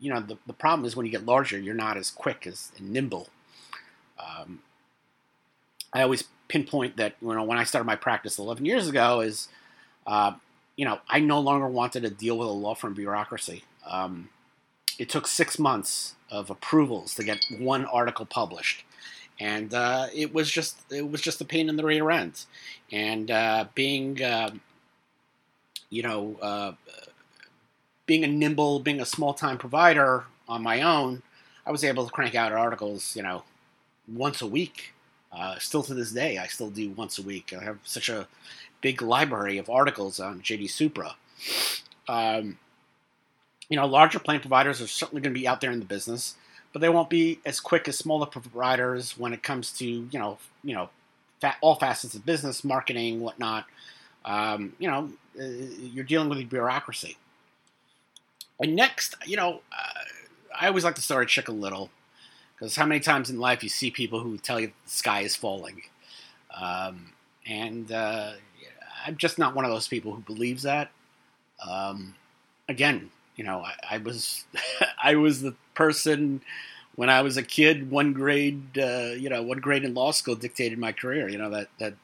you 0.00 0.12
know, 0.12 0.20
the, 0.20 0.36
the 0.46 0.52
problem 0.52 0.84
is 0.84 0.96
when 0.96 1.06
you 1.06 1.12
get 1.12 1.24
larger, 1.24 1.58
you're 1.58 1.74
not 1.74 1.96
as 1.96 2.10
quick 2.10 2.46
as 2.46 2.72
and 2.76 2.92
nimble. 2.92 3.28
Um, 4.18 4.60
I 5.92 6.02
always 6.02 6.24
pinpoint 6.48 6.96
that 6.96 7.14
you 7.22 7.32
know 7.32 7.44
when 7.44 7.58
I 7.58 7.64
started 7.64 7.86
my 7.86 7.96
practice 7.96 8.38
11 8.38 8.64
years 8.64 8.88
ago 8.88 9.20
is, 9.20 9.48
uh, 10.06 10.32
you 10.76 10.84
know, 10.84 10.98
I 11.08 11.20
no 11.20 11.40
longer 11.40 11.68
wanted 11.68 12.02
to 12.02 12.10
deal 12.10 12.36
with 12.36 12.48
a 12.48 12.52
law 12.52 12.74
firm 12.74 12.94
bureaucracy. 12.94 13.64
Um, 13.86 14.28
it 14.98 15.08
took 15.08 15.26
six 15.26 15.58
months 15.58 16.14
of 16.30 16.50
approvals 16.50 17.14
to 17.14 17.24
get 17.24 17.44
one 17.58 17.84
article 17.86 18.26
published, 18.26 18.84
and 19.40 19.72
uh, 19.74 20.06
it 20.14 20.32
was 20.32 20.50
just 20.50 20.80
it 20.90 21.10
was 21.10 21.20
just 21.20 21.40
a 21.40 21.44
pain 21.44 21.68
in 21.68 21.76
the 21.76 21.84
rear 21.84 22.10
end. 22.10 22.44
And 22.90 23.30
uh, 23.30 23.66
being, 23.74 24.22
uh, 24.22 24.50
you 25.90 26.02
know, 26.02 26.36
uh, 26.42 26.72
being 28.06 28.24
a 28.24 28.28
nimble, 28.28 28.80
being 28.80 29.00
a 29.00 29.06
small 29.06 29.34
time 29.34 29.58
provider 29.58 30.24
on 30.48 30.62
my 30.62 30.82
own, 30.82 31.22
I 31.66 31.70
was 31.70 31.84
able 31.84 32.04
to 32.04 32.12
crank 32.12 32.34
out 32.34 32.52
articles, 32.52 33.16
you 33.16 33.22
know, 33.22 33.44
once 34.12 34.42
a 34.42 34.46
week. 34.46 34.92
Uh, 35.32 35.58
still 35.58 35.82
to 35.82 35.94
this 35.94 36.12
day, 36.12 36.36
I 36.36 36.46
still 36.46 36.68
do 36.68 36.90
once 36.90 37.18
a 37.18 37.22
week. 37.22 37.54
I 37.58 37.64
have 37.64 37.78
such 37.84 38.10
a 38.10 38.28
big 38.82 39.00
library 39.00 39.56
of 39.56 39.70
articles 39.70 40.20
on 40.20 40.42
JD 40.42 40.68
Supra. 40.68 41.14
Um, 42.06 42.58
you 43.68 43.76
know, 43.76 43.86
larger 43.86 44.18
plan 44.18 44.40
providers 44.40 44.80
are 44.80 44.86
certainly 44.86 45.22
going 45.22 45.34
to 45.34 45.40
be 45.40 45.48
out 45.48 45.60
there 45.60 45.70
in 45.70 45.78
the 45.78 45.84
business, 45.84 46.34
but 46.72 46.80
they 46.80 46.88
won't 46.88 47.10
be 47.10 47.40
as 47.44 47.60
quick 47.60 47.88
as 47.88 47.98
smaller 47.98 48.26
providers 48.26 49.18
when 49.18 49.32
it 49.32 49.42
comes 49.42 49.72
to 49.78 49.86
you 49.86 50.18
know, 50.18 50.38
you 50.62 50.74
know, 50.74 50.90
all 51.60 51.74
facets 51.74 52.14
of 52.14 52.24
business, 52.24 52.64
marketing, 52.64 53.20
whatnot. 53.20 53.66
Um, 54.24 54.74
you 54.78 54.88
know, 54.88 55.10
uh, 55.38 55.44
you're 55.44 56.04
dealing 56.04 56.28
with 56.28 56.38
the 56.38 56.44
bureaucracy. 56.44 57.16
And 58.60 58.76
next, 58.76 59.16
you 59.26 59.36
know, 59.36 59.62
uh, 59.72 60.00
I 60.58 60.68
always 60.68 60.84
like 60.84 60.94
to 60.94 61.02
start 61.02 61.24
a 61.24 61.26
chicken 61.26 61.60
little 61.60 61.90
because 62.54 62.76
how 62.76 62.86
many 62.86 63.00
times 63.00 63.30
in 63.30 63.40
life 63.40 63.62
you 63.62 63.68
see 63.68 63.90
people 63.90 64.20
who 64.20 64.38
tell 64.38 64.60
you 64.60 64.68
the 64.68 64.90
sky 64.90 65.22
is 65.22 65.34
falling, 65.34 65.82
um, 66.56 67.12
and 67.46 67.90
uh, 67.90 68.32
I'm 69.04 69.16
just 69.16 69.38
not 69.38 69.54
one 69.54 69.64
of 69.64 69.70
those 69.70 69.88
people 69.88 70.14
who 70.14 70.20
believes 70.20 70.62
that. 70.62 70.90
Um, 71.66 72.14
again, 72.68 73.10
you 73.36 73.44
know, 73.44 73.60
I, 73.60 73.96
I 73.96 73.98
was 73.98 74.44
I 75.02 75.16
was 75.16 75.42
the 75.42 75.54
person 75.74 76.42
when 76.94 77.10
I 77.10 77.22
was 77.22 77.36
a 77.36 77.42
kid. 77.42 77.90
One 77.90 78.12
grade, 78.12 78.78
uh, 78.78 79.12
you 79.16 79.28
know, 79.28 79.42
one 79.42 79.58
grade 79.58 79.84
in 79.84 79.94
law 79.94 80.10
school 80.12 80.34
dictated 80.34 80.78
my 80.78 80.92
career. 80.92 81.28
You 81.28 81.38
know 81.38 81.50
that 81.50 81.68
that 81.78 81.94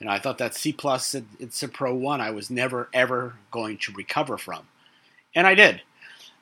you 0.00 0.06
know 0.06 0.12
I 0.12 0.18
thought 0.18 0.38
that 0.38 0.54
C 0.54 0.72
plus 0.72 1.14
in, 1.14 1.26
in 1.40 1.50
Pro 1.70 1.94
one 1.94 2.20
I 2.20 2.30
was 2.30 2.50
never 2.50 2.88
ever 2.92 3.36
going 3.50 3.78
to 3.78 3.92
recover 3.92 4.38
from, 4.38 4.66
and 5.34 5.46
I 5.46 5.54
did. 5.54 5.82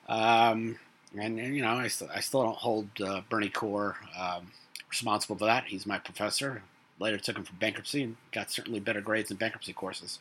Um, 0.07 0.77
and, 1.15 1.39
and, 1.39 1.55
you 1.55 1.61
know, 1.61 1.69
I, 1.69 1.85
I 1.85 2.19
still 2.19 2.43
don't 2.43 2.57
hold 2.57 2.87
uh, 3.01 3.21
Bernie 3.29 3.49
Corr 3.49 3.95
um, 4.19 4.51
responsible 4.89 5.37
for 5.37 5.45
that. 5.45 5.65
He's 5.65 5.85
my 5.85 5.97
professor. 5.97 6.63
Later 6.99 7.17
took 7.17 7.37
him 7.37 7.43
for 7.43 7.53
bankruptcy 7.53 8.03
and 8.03 8.17
got 8.31 8.51
certainly 8.51 8.79
better 8.79 9.01
grades 9.01 9.31
in 9.31 9.37
bankruptcy 9.37 9.73
courses. 9.73 10.19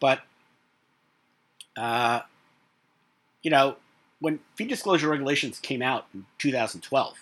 But, 0.00 0.20
uh, 1.76 2.20
you 3.42 3.50
know, 3.50 3.76
when 4.20 4.40
fee 4.54 4.66
disclosure 4.66 5.08
regulations 5.08 5.58
came 5.58 5.82
out 5.82 6.06
in 6.12 6.26
2012, 6.38 7.14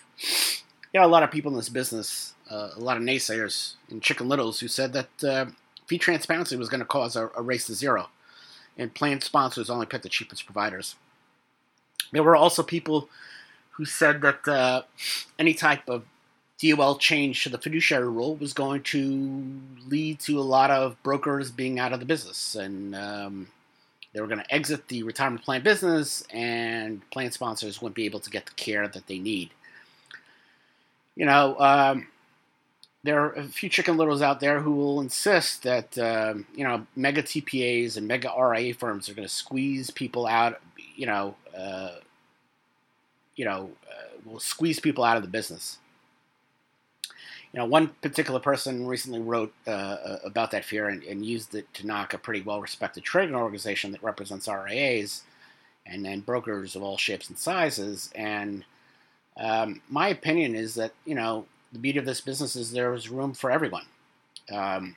you 0.93 0.99
know, 0.99 1.05
a 1.05 1.07
lot 1.07 1.23
of 1.23 1.31
people 1.31 1.51
in 1.51 1.57
this 1.57 1.69
business, 1.69 2.33
uh, 2.49 2.69
a 2.75 2.79
lot 2.79 2.97
of 2.97 3.03
naysayers 3.03 3.73
and 3.89 4.01
chicken 4.01 4.27
littles 4.27 4.59
who 4.59 4.67
said 4.67 4.93
that 4.93 5.23
uh, 5.23 5.45
fee 5.85 5.97
transparency 5.97 6.55
was 6.55 6.69
going 6.69 6.79
to 6.79 6.85
cause 6.85 7.15
a, 7.15 7.29
a 7.35 7.41
race 7.41 7.65
to 7.67 7.73
zero, 7.73 8.09
and 8.77 8.93
plan 8.93 9.21
sponsors 9.21 9.69
only 9.69 9.85
pick 9.85 10.01
the 10.01 10.09
cheapest 10.09 10.45
providers. 10.45 10.95
There 12.11 12.23
were 12.23 12.35
also 12.35 12.63
people 12.63 13.09
who 13.71 13.85
said 13.85 14.21
that 14.21 14.47
uh, 14.47 14.83
any 15.37 15.53
type 15.53 15.87
of 15.87 16.05
DOL 16.59 16.97
change 16.97 17.43
to 17.43 17.49
the 17.49 17.59
fiduciary 17.59 18.09
rule 18.09 18.35
was 18.35 18.53
going 18.53 18.81
to 18.81 19.61
lead 19.87 20.19
to 20.21 20.39
a 20.39 20.41
lot 20.41 20.71
of 20.71 21.01
brokers 21.03 21.51
being 21.51 21.77
out 21.79 21.93
of 21.93 21.99
the 21.99 22.05
business, 22.05 22.55
and 22.55 22.95
um, 22.95 23.47
they 24.17 24.21
were 24.21 24.27
going 24.27 24.39
to 24.39 24.51
exit 24.51 24.87
the 24.87 25.03
retirement 25.03 25.43
plan 25.45 25.61
business, 25.61 26.23
and 26.33 27.07
plan 27.11 27.31
sponsors 27.31 27.79
wouldn't 27.79 27.93
be 27.93 28.05
able 28.05 28.19
to 28.19 28.31
get 28.31 28.47
the 28.47 28.51
care 28.53 28.87
that 28.87 29.05
they 29.05 29.19
need. 29.19 29.51
You 31.15 31.27
know, 31.27 31.55
um, 31.59 32.07
there 33.03 33.21
are 33.21 33.33
a 33.33 33.43
few 33.43 33.69
chicken 33.69 33.95
littles 33.95 34.23
out 34.23 34.39
there 34.39 34.59
who 34.59 34.71
will 34.71 35.01
insist 35.01 35.61
that 35.61 35.95
um, 35.99 36.47
you 36.55 36.63
know 36.63 36.87
mega 36.95 37.21
TPAs 37.21 37.95
and 37.95 38.07
mega 38.07 38.33
RIA 38.35 38.73
firms 38.73 39.07
are 39.07 39.13
going 39.13 39.27
to 39.27 39.31
squeeze 39.31 39.91
people 39.91 40.25
out. 40.25 40.59
You 40.95 41.05
know, 41.05 41.35
uh, 41.55 41.97
you 43.35 43.45
know, 43.45 43.69
uh, 43.87 44.17
will 44.25 44.39
squeeze 44.39 44.79
people 44.79 45.03
out 45.03 45.17
of 45.17 45.21
the 45.21 45.29
business. 45.29 45.77
Know, 47.57 47.65
one 47.65 47.87
particular 48.01 48.39
person 48.39 48.85
recently 48.85 49.19
wrote 49.19 49.51
uh, 49.65 50.17
about 50.23 50.51
that 50.51 50.63
fear 50.63 50.89
and, 50.89 51.01
and, 51.03 51.25
used 51.25 51.55
it 51.55 51.73
to 51.73 51.87
knock 51.87 52.13
a 52.13 52.19
pretty 52.19 52.41
well-respected 52.41 53.03
trading 53.03 53.33
organization 53.33 53.91
that 53.93 54.03
represents 54.03 54.47
RIAs 54.47 55.23
and 55.83 56.05
then 56.05 56.19
brokers 56.19 56.75
of 56.75 56.83
all 56.83 56.97
shapes 56.97 57.29
and 57.29 57.37
sizes. 57.37 58.11
And 58.13 58.63
um, 59.37 59.81
my 59.89 60.09
opinion 60.09 60.55
is 60.55 60.75
that 60.75 60.93
you 61.03 61.15
know 61.15 61.45
the 61.71 61.79
beauty 61.79 61.97
of 61.97 62.05
this 62.05 62.21
business 62.21 62.55
is 62.55 62.71
there 62.71 62.93
is 62.93 63.09
room 63.09 63.33
for 63.33 63.49
everyone. 63.49 63.85
Um, 64.51 64.95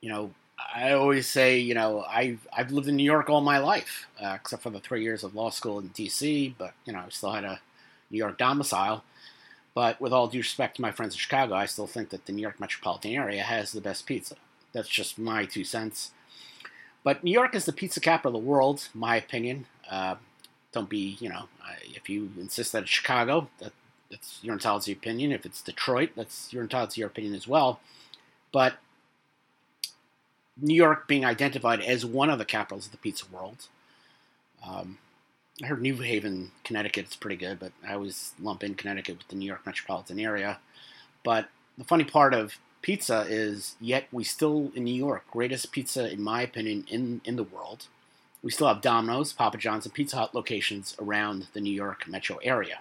you 0.00 0.08
know, 0.08 0.32
I 0.74 0.92
always 0.92 1.28
say, 1.28 1.58
you 1.58 1.74
know, 1.74 2.04
I've 2.08 2.46
I've 2.52 2.72
lived 2.72 2.88
in 2.88 2.96
New 2.96 3.04
York 3.04 3.30
all 3.30 3.40
my 3.40 3.58
life, 3.58 4.06
uh, 4.20 4.32
except 4.34 4.62
for 4.62 4.70
the 4.70 4.80
three 4.80 5.02
years 5.02 5.22
of 5.22 5.34
law 5.34 5.50
school 5.50 5.78
in 5.78 5.88
D.C. 5.88 6.54
But 6.58 6.74
you 6.84 6.92
know, 6.92 7.00
I 7.00 7.08
still 7.10 7.32
had 7.32 7.44
a 7.44 7.60
New 8.10 8.18
York 8.18 8.36
domicile. 8.38 9.04
But 9.74 10.00
with 10.00 10.12
all 10.12 10.28
due 10.28 10.38
respect 10.38 10.76
to 10.76 10.82
my 10.82 10.92
friends 10.92 11.14
in 11.14 11.18
Chicago, 11.18 11.54
I 11.54 11.66
still 11.66 11.88
think 11.88 12.10
that 12.10 12.26
the 12.26 12.32
New 12.32 12.42
York 12.42 12.60
metropolitan 12.60 13.12
area 13.12 13.42
has 13.42 13.72
the 13.72 13.80
best 13.80 14.06
pizza. 14.06 14.36
That's 14.72 14.88
just 14.88 15.18
my 15.18 15.44
two 15.44 15.64
cents. 15.64 16.12
But 17.02 17.24
New 17.24 17.32
York 17.32 17.54
is 17.54 17.64
the 17.64 17.72
pizza 17.72 18.00
capital 18.00 18.36
of 18.36 18.42
the 18.42 18.48
world, 18.48 18.88
my 18.94 19.16
opinion. 19.16 19.66
Uh, 19.90 20.16
don't 20.72 20.88
be, 20.88 21.16
you 21.20 21.28
know, 21.28 21.48
if 21.82 22.08
you 22.08 22.30
insist 22.38 22.72
that 22.72 22.82
it's 22.82 22.90
Chicago, 22.90 23.48
that, 23.58 23.72
that's 24.10 24.38
your 24.42 24.54
entitled 24.54 24.86
your 24.86 24.96
opinion. 24.96 25.32
If 25.32 25.44
it's 25.44 25.60
Detroit, 25.60 26.10
that's 26.16 26.52
you're 26.52 26.62
entitled 26.62 26.96
your 26.96 27.08
opinion 27.08 27.34
as 27.34 27.46
well. 27.46 27.80
But 28.52 28.74
New 30.56 30.74
York 30.74 31.08
being 31.08 31.24
identified 31.24 31.80
as 31.80 32.06
one 32.06 32.30
of 32.30 32.38
the 32.38 32.44
capitals 32.44 32.86
of 32.86 32.92
the 32.92 32.98
pizza 32.98 33.24
world. 33.30 33.66
Um, 34.66 34.98
I 35.62 35.66
heard 35.66 35.80
New 35.80 35.96
Haven, 35.96 36.50
Connecticut 36.64 37.08
is 37.08 37.16
pretty 37.16 37.36
good, 37.36 37.60
but 37.60 37.72
I 37.86 37.94
always 37.94 38.32
lump 38.40 38.64
in 38.64 38.74
Connecticut 38.74 39.18
with 39.18 39.28
the 39.28 39.36
New 39.36 39.46
York 39.46 39.64
metropolitan 39.64 40.18
area. 40.18 40.58
But 41.22 41.48
the 41.78 41.84
funny 41.84 42.04
part 42.04 42.34
of 42.34 42.58
pizza 42.82 43.24
is, 43.28 43.76
yet 43.80 44.08
we 44.10 44.24
still 44.24 44.72
in 44.74 44.84
New 44.84 44.94
York, 44.94 45.24
greatest 45.30 45.70
pizza 45.70 46.10
in 46.10 46.22
my 46.22 46.42
opinion 46.42 46.84
in 46.88 47.20
in 47.24 47.36
the 47.36 47.44
world. 47.44 47.86
We 48.42 48.50
still 48.50 48.66
have 48.66 48.82
Domino's, 48.82 49.32
Papa 49.32 49.56
John's, 49.56 49.86
and 49.86 49.94
Pizza 49.94 50.16
Hut 50.16 50.34
locations 50.34 50.94
around 51.00 51.46
the 51.54 51.60
New 51.60 51.72
York 51.72 52.06
metro 52.08 52.36
area. 52.42 52.80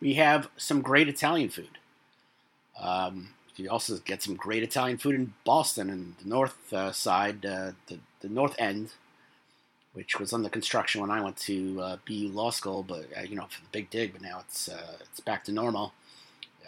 We 0.00 0.14
have 0.14 0.48
some 0.56 0.80
great 0.80 1.08
Italian 1.08 1.50
food. 1.50 1.76
Um, 2.80 3.34
you 3.56 3.68
also 3.68 3.98
get 3.98 4.22
some 4.22 4.36
great 4.36 4.62
Italian 4.62 4.96
food 4.96 5.14
in 5.14 5.34
Boston 5.44 5.90
and 5.90 6.14
the 6.22 6.28
north 6.28 6.72
uh, 6.72 6.92
side, 6.92 7.44
uh, 7.44 7.72
the, 7.88 7.98
the 8.20 8.28
north 8.30 8.54
end, 8.58 8.92
which 9.92 10.18
was 10.20 10.32
under 10.32 10.48
construction 10.48 11.00
when 11.00 11.10
I 11.10 11.20
went 11.20 11.36
to 11.38 11.80
uh, 11.80 11.96
BU 12.06 12.28
Law 12.28 12.50
School, 12.50 12.82
but 12.82 13.06
uh, 13.16 13.22
you 13.22 13.36
know 13.36 13.46
for 13.48 13.60
the 13.60 13.68
big 13.72 13.90
dig. 13.90 14.12
But 14.12 14.22
now 14.22 14.40
it's 14.40 14.68
uh, 14.68 14.98
it's 15.00 15.20
back 15.20 15.44
to 15.44 15.52
normal. 15.52 15.92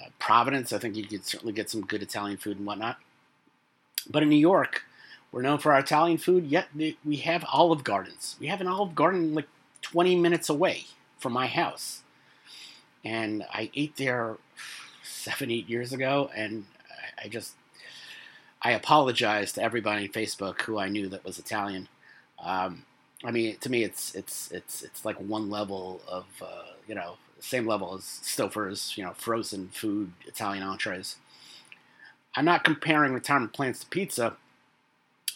Uh, 0.00 0.08
Providence, 0.18 0.72
I 0.72 0.78
think 0.78 0.96
you 0.96 1.04
could 1.04 1.24
certainly 1.24 1.52
get 1.52 1.70
some 1.70 1.82
good 1.82 2.02
Italian 2.02 2.38
food 2.38 2.58
and 2.58 2.66
whatnot. 2.66 2.98
But 4.08 4.22
in 4.22 4.28
New 4.28 4.36
York, 4.36 4.82
we're 5.30 5.42
known 5.42 5.58
for 5.58 5.72
our 5.72 5.80
Italian 5.80 6.18
food. 6.18 6.46
Yet 6.46 6.68
we 6.74 7.16
have 7.16 7.44
Olive 7.52 7.84
Gardens. 7.84 8.36
We 8.40 8.48
have 8.48 8.60
an 8.60 8.66
Olive 8.66 8.94
Garden 8.94 9.34
like 9.34 9.48
20 9.82 10.16
minutes 10.16 10.48
away 10.48 10.86
from 11.18 11.32
my 11.32 11.46
house, 11.46 12.02
and 13.04 13.44
I 13.52 13.70
ate 13.74 13.96
there 13.96 14.36
seven, 15.04 15.50
eight 15.50 15.68
years 15.68 15.92
ago, 15.92 16.30
and 16.34 16.64
I 17.22 17.28
just 17.28 17.54
I 18.60 18.72
apologize 18.72 19.52
to 19.52 19.62
everybody 19.62 20.06
on 20.06 20.12
Facebook 20.12 20.62
who 20.62 20.78
I 20.78 20.88
knew 20.88 21.08
that 21.08 21.24
was 21.24 21.38
Italian. 21.38 21.88
Um, 22.42 22.84
I 23.24 23.30
mean, 23.30 23.56
to 23.58 23.70
me, 23.70 23.84
it's 23.84 24.14
it's 24.14 24.50
it's 24.52 24.82
it's 24.82 25.04
like 25.04 25.16
one 25.16 25.50
level 25.50 26.00
of 26.08 26.26
uh, 26.42 26.72
you 26.88 26.94
know 26.94 27.16
same 27.40 27.66
level 27.66 27.94
as 27.94 28.02
Stouffer's 28.02 28.96
you 28.96 29.04
know 29.04 29.12
frozen 29.14 29.68
food 29.68 30.12
Italian 30.26 30.64
entrees. 30.64 31.16
I'm 32.34 32.44
not 32.44 32.64
comparing 32.64 33.12
retirement 33.12 33.52
plans 33.52 33.80
to 33.80 33.86
pizza, 33.86 34.36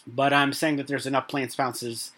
But 0.05 0.33
I'm 0.33 0.53
saying 0.53 0.77
that 0.77 0.87
there's 0.87 1.05
enough 1.07 1.27
plan 1.27 1.49
sponsors 1.49 2.11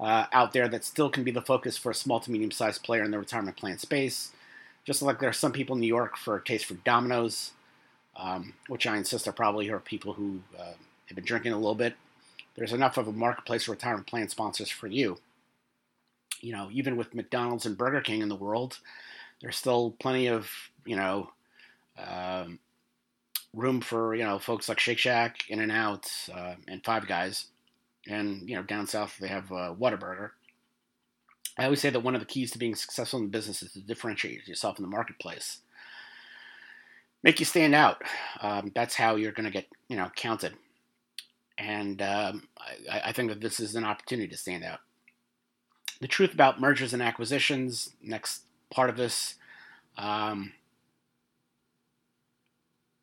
uh, 0.00 0.26
out 0.32 0.52
there 0.52 0.68
that 0.68 0.84
still 0.84 1.10
can 1.10 1.24
be 1.24 1.30
the 1.30 1.42
focus 1.42 1.76
for 1.76 1.90
a 1.90 1.94
small 1.94 2.20
to 2.20 2.30
medium 2.30 2.50
sized 2.50 2.82
player 2.82 3.02
in 3.04 3.10
the 3.10 3.18
retirement 3.18 3.56
plan 3.56 3.78
space. 3.78 4.32
Just 4.84 5.02
like 5.02 5.20
there 5.20 5.28
are 5.28 5.32
some 5.32 5.52
people 5.52 5.74
in 5.76 5.80
New 5.80 5.86
York 5.88 6.16
for 6.16 6.36
a 6.36 6.44
taste 6.44 6.66
for 6.66 6.74
Domino's, 6.74 7.52
um, 8.16 8.54
which 8.68 8.86
I 8.86 8.96
insist 8.96 9.28
are 9.28 9.32
probably 9.32 9.70
are 9.70 9.80
people 9.80 10.14
who 10.14 10.42
uh, 10.58 10.74
have 11.06 11.16
been 11.16 11.24
drinking 11.24 11.52
a 11.52 11.56
little 11.56 11.74
bit. 11.74 11.96
There's 12.54 12.72
enough 12.72 12.98
of 12.98 13.08
a 13.08 13.12
marketplace 13.12 13.64
for 13.64 13.72
retirement 13.72 14.06
plan 14.06 14.28
sponsors 14.28 14.70
for 14.70 14.86
you. 14.86 15.18
You 16.40 16.52
know, 16.52 16.68
even 16.72 16.96
with 16.96 17.14
McDonald's 17.14 17.66
and 17.66 17.78
Burger 17.78 18.00
King 18.00 18.20
in 18.20 18.28
the 18.28 18.34
world, 18.34 18.78
there's 19.40 19.56
still 19.56 19.94
plenty 19.98 20.28
of 20.28 20.50
you 20.84 20.96
know 20.96 21.30
um, 21.98 22.58
room 23.54 23.80
for 23.80 24.14
you 24.14 24.24
know 24.24 24.38
folks 24.38 24.68
like 24.68 24.80
Shake 24.80 24.98
Shack, 24.98 25.48
In 25.48 25.60
and 25.60 25.72
Out, 25.72 26.10
uh, 26.34 26.54
and 26.66 26.84
Five 26.84 27.06
Guys, 27.06 27.46
and 28.06 28.48
you 28.48 28.56
know 28.56 28.62
down 28.62 28.86
south 28.86 29.16
they 29.18 29.28
have 29.28 29.50
uh, 29.52 29.74
Whataburger. 29.78 30.30
I 31.58 31.64
always 31.64 31.80
say 31.80 31.90
that 31.90 32.00
one 32.00 32.14
of 32.14 32.20
the 32.20 32.26
keys 32.26 32.50
to 32.52 32.58
being 32.58 32.74
successful 32.74 33.20
in 33.20 33.28
business 33.28 33.62
is 33.62 33.72
to 33.72 33.80
differentiate 33.80 34.48
yourself 34.48 34.78
in 34.78 34.82
the 34.82 34.88
marketplace, 34.88 35.58
make 37.22 37.38
you 37.40 37.44
stand 37.44 37.74
out. 37.74 38.02
Um, 38.40 38.72
that's 38.74 38.94
how 38.94 39.16
you're 39.16 39.32
going 39.32 39.44
to 39.44 39.50
get 39.50 39.66
you 39.88 39.96
know 39.96 40.10
counted, 40.16 40.54
and 41.62 42.02
um, 42.02 42.48
I, 42.90 43.00
I 43.06 43.12
think 43.12 43.28
that 43.30 43.40
this 43.40 43.60
is 43.60 43.76
an 43.76 43.84
opportunity 43.84 44.28
to 44.28 44.36
stand 44.36 44.64
out. 44.64 44.80
The 46.00 46.08
truth 46.08 46.34
about 46.34 46.60
mergers 46.60 46.92
and 46.92 47.02
acquisitions. 47.02 47.90
Next 48.02 48.42
part 48.70 48.90
of 48.90 48.96
this. 48.96 49.36
Um, 49.96 50.54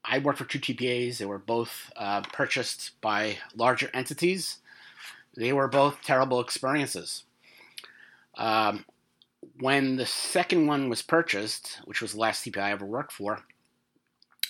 I 0.04 0.20
worked 0.20 0.40
for 0.40 0.46
two 0.46 0.60
TPAs. 0.60 1.18
They 1.18 1.26
were 1.26 1.40
both 1.40 1.92
uh, 1.96 2.22
purchased 2.34 3.00
by 3.00 3.38
larger 3.56 3.90
entities. 3.94 4.58
They 5.38 5.54
were 5.54 5.68
both 5.70 6.02
terrible 6.04 6.42
experiences. 6.42 7.24
Um, 8.36 8.86
when 9.60 9.96
the 9.96 10.06
second 10.06 10.68
one 10.68 10.90
was 10.90 11.02
purchased, 11.02 11.80
which 11.86 12.02
was 12.02 12.14
the 12.14 12.20
last 12.20 12.44
TPA 12.44 12.62
I 12.62 12.72
ever 12.72 12.86
worked 12.86 13.14
for, 13.14 13.40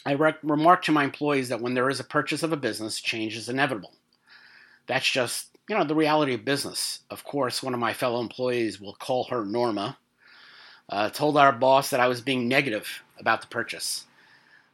I 0.05 0.13
re- 0.13 0.33
remarked 0.41 0.85
to 0.85 0.91
my 0.91 1.03
employees 1.03 1.49
that 1.49 1.61
when 1.61 1.75
there 1.75 1.89
is 1.89 1.99
a 1.99 2.05
purchase 2.05 2.41
of 2.41 2.53
a 2.53 2.57
business, 2.57 2.99
change 2.99 3.35
is 3.35 3.49
inevitable. 3.49 3.93
That's 4.89 5.07
just, 5.07 5.55
you 5.69 5.77
know, 5.77 5.83
the 5.83 5.93
reality 5.93 6.33
of 6.33 6.43
business. 6.43 7.01
Of 7.11 7.23
course, 7.23 7.61
one 7.61 7.75
of 7.75 7.79
my 7.79 7.93
fellow 7.93 8.21
employees, 8.21 8.81
will 8.81 8.95
call 8.95 9.25
her 9.25 9.45
Norma, 9.45 9.99
uh, 10.89 11.11
told 11.11 11.37
our 11.37 11.51
boss 11.51 11.91
that 11.91 11.99
I 11.99 12.07
was 12.07 12.21
being 12.21 12.47
negative 12.47 13.03
about 13.19 13.41
the 13.41 13.47
purchase. 13.47 14.07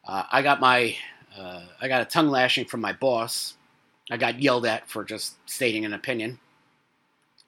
Uh, 0.07 0.23
I 0.31 0.41
got 0.41 0.61
my 0.61 0.95
uh, 1.37 1.63
I 1.81 1.89
got 1.89 2.01
a 2.01 2.05
tongue 2.05 2.29
lashing 2.29 2.63
from 2.63 2.79
my 2.79 2.93
boss. 2.93 3.55
I 4.09 4.15
got 4.15 4.41
yelled 4.41 4.65
at 4.65 4.87
for 4.87 5.03
just 5.03 5.35
stating 5.49 5.83
an 5.83 5.91
opinion. 5.93 6.39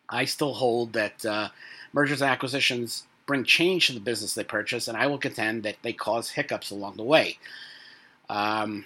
I 0.10 0.26
still 0.26 0.54
hold 0.54 0.92
that 0.92 1.26
uh, 1.26 1.48
mergers 1.94 2.22
and 2.22 2.30
acquisitions 2.30 3.06
bring 3.28 3.46
change 3.46 3.88
to 3.88 3.94
the 3.94 4.02
business 4.02 4.34
they 4.34 4.44
purchase, 4.44 4.90
and 4.90 4.98
I 4.98 5.08
will 5.08 5.20
contend 5.20 5.64
that 5.64 5.78
they 5.84 5.94
cause 5.94 6.32
hiccups 6.32 6.70
along 6.70 6.98
the 6.98 7.04
way. 7.04 7.40
Um, 8.30 8.84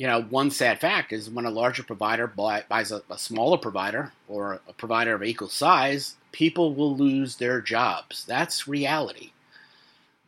you 0.00 0.06
know, 0.06 0.22
one 0.22 0.50
sad 0.50 0.80
fact 0.80 1.12
is 1.12 1.28
when 1.28 1.44
a 1.44 1.50
larger 1.50 1.82
provider 1.82 2.26
buy, 2.26 2.64
buys 2.70 2.90
a, 2.90 3.02
a 3.10 3.18
smaller 3.18 3.58
provider 3.58 4.12
or 4.28 4.60
a 4.66 4.72
provider 4.72 5.14
of 5.14 5.22
equal 5.22 5.50
size, 5.50 6.16
people 6.32 6.74
will 6.74 6.96
lose 6.96 7.36
their 7.36 7.60
jobs. 7.60 8.24
That's 8.24 8.66
reality 8.66 9.32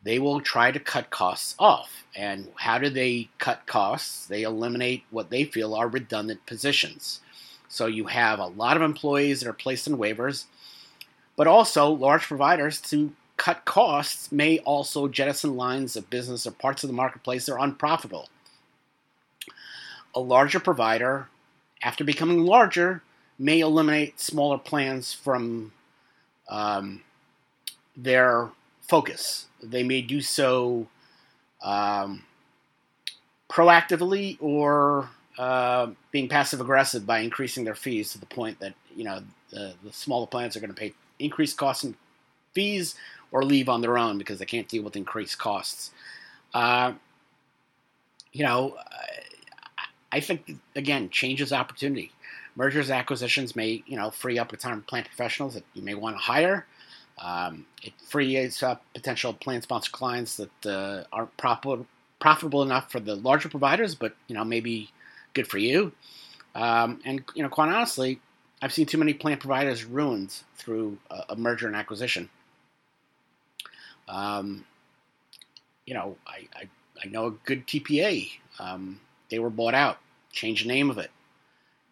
they 0.03 0.19
will 0.19 0.41
try 0.41 0.71
to 0.71 0.81
cut 0.81 1.11
costs 1.11 1.55
off. 1.59 2.05
And 2.15 2.49
how 2.57 2.79
do 2.79 2.91
they 2.91 3.29
cut 3.39 3.67
costs? 3.67 4.27
They 4.27 4.43
eliminate 4.43 5.05
what 5.11 5.31
they 5.31 5.45
feel 5.45 5.75
are 5.75 5.89
redundant 5.89 6.45
positions. 6.47 7.21
So 7.69 7.87
you 7.87 8.07
have 8.07 8.39
a 8.39 8.47
lot 8.47 8.77
of 8.77 8.83
employees 8.83 9.41
that 9.41 9.49
are 9.49 9.55
placed 9.55 9.87
in 9.87 9.97
waivers, 9.97 10.45
but 11.37 11.47
also 11.47 11.91
large 11.91 12.23
providers 12.23 12.81
to 12.83 13.13
cut 13.37 13.65
costs 13.65 14.31
may 14.31 14.59
also 14.61 15.09
jettison 15.09 15.57
lines 15.57 15.97
of 15.97 16.11
business 16.11 16.47
or 16.47 16.51
parts 16.51 16.85
of 16.85 16.89
the 16.89 16.95
marketplace 16.95 17.47
that 17.47 17.55
are 17.55 17.65
unprofitable. 17.65 18.29
A 20.15 20.21
larger 20.21 20.61
provider, 20.61 21.29
after 21.83 22.05
becoming 22.05 22.45
larger, 22.45 23.03
may 23.39 23.61
eliminate 23.61 24.21
smaller 24.21 24.59
plans 24.59 25.13
from 25.13 25.73
um, 26.49 27.03
their 27.97 28.51
focus 28.83 29.47
they 29.63 29.83
may 29.83 30.03
do 30.03 30.21
so 30.21 30.87
um, 31.63 32.25
proactively 33.49 34.37
or 34.41 35.09
uh, 35.39 35.89
being 36.11 36.29
passive 36.29 36.61
aggressive 36.61 37.07
by 37.07 37.21
increasing 37.21 37.65
their 37.65 37.75
fees 37.75 38.13
to 38.13 38.19
the 38.19 38.27
point 38.27 38.59
that 38.59 38.75
you 38.95 39.05
know 39.05 39.23
the, 39.51 39.75
the 39.85 39.93
smaller 39.93 40.27
plans 40.27 40.57
are 40.57 40.61
going 40.61 40.73
to 40.73 40.79
pay 40.79 40.93
increased 41.19 41.57
costs 41.57 41.85
and 41.85 41.95
fees 42.53 42.95
or 43.31 43.45
leave 43.45 43.69
on 43.69 43.81
their 43.81 43.97
own 43.97 44.19
because 44.19 44.39
they 44.39 44.45
can't 44.45 44.69
deal 44.69 44.83
with 44.83 44.97
increased 44.97 45.39
costs. 45.39 45.91
Uh, 46.53 46.93
you 48.33 48.45
know, 48.45 48.77
I 50.13 50.21
think 50.21 50.57
again, 50.77 51.11
changes 51.11 51.53
opportunity. 51.53 52.13
Mergers, 52.55 52.91
acquisitions 52.91 53.57
may 53.57 53.83
you 53.87 53.97
know 53.97 54.11
free 54.11 54.39
up 54.39 54.53
retirement 54.53 54.87
plan 54.87 55.05
professionals 55.05 55.55
that 55.55 55.65
you 55.75 55.83
may 55.83 55.95
want 55.95 56.17
to 56.17 56.23
hire. 56.23 56.67
Um, 57.19 57.67
it 57.83 57.93
frees 58.07 58.63
up 58.63 58.83
potential 58.95 59.33
plan 59.33 59.63
sponsor 59.63 59.91
clients 59.91 60.37
that 60.37 60.67
uh, 60.67 61.05
aren't 61.13 61.37
profitable, 61.37 61.87
profitable 62.19 62.63
enough 62.63 62.91
for 62.91 63.01
the 63.01 63.15
larger 63.17 63.49
providers, 63.49 63.95
but 63.95 64.15
you 64.29 64.35
know 64.35 64.45
maybe 64.45 64.91
good 65.35 65.47
for 65.47 65.59
you. 65.59 65.93
Um, 66.55 67.01
and 67.05 67.23
you 67.35 67.43
know, 67.43 67.49
quite 67.49 67.71
honestly, 67.71 68.21
I've 68.61 68.73
seen 68.73 68.87
too 68.87 68.99
many 68.99 69.15
plan 69.15 69.39
providers 69.39 69.85
ruined 69.85 70.35
through 70.57 70.99
a, 71.11 71.25
a 71.31 71.37
merger 71.37 71.67
and 71.67 71.77
acquisition. 71.77 72.29
Um, 74.09 74.65
you 75.87 75.95
know, 75.95 76.17
I, 76.27 76.47
I, 76.55 76.69
I, 77.03 77.09
know 77.09 77.27
a 77.27 77.31
good 77.31 77.67
TPA. 77.67 78.31
Um, 78.59 79.01
they 79.33 79.39
were 79.39 79.51
bought 79.51 79.75
out, 79.75 79.99
changed 80.31 80.65
the 80.65 80.69
name 80.69 80.91
of 80.91 80.99
it, 80.99 81.11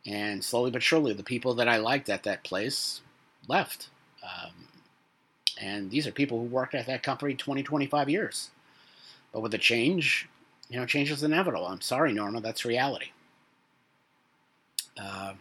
and 0.07 0.45
slowly 0.45 0.71
but 0.71 0.83
surely, 0.83 1.15
the 1.15 1.23
people 1.23 1.55
that 1.55 1.69
I 1.69 1.79
liked 1.79 2.11
at 2.11 2.23
that 2.25 2.45
place 2.45 3.01
left. 3.49 3.89
Um, 4.23 4.69
and 5.59 5.91
these 5.91 6.07
are 6.07 6.13
people 6.13 6.39
who 6.39 6.45
worked 6.45 6.75
at 6.75 6.87
that 6.87 7.03
company 7.03 7.35
20, 7.35 7.63
25 7.63 8.11
years. 8.11 8.51
But 9.33 9.41
with 9.41 9.53
the 9.53 9.59
change, 9.59 10.29
you 10.69 10.79
know, 10.79 10.85
change 10.85 11.11
is 11.11 11.23
inevitable. 11.23 11.67
I'm 11.67 11.81
sorry, 11.81 12.13
Norma, 12.13 12.43
that's 12.43 12.67
reality. 12.67 13.13
Uh, 15.01 15.33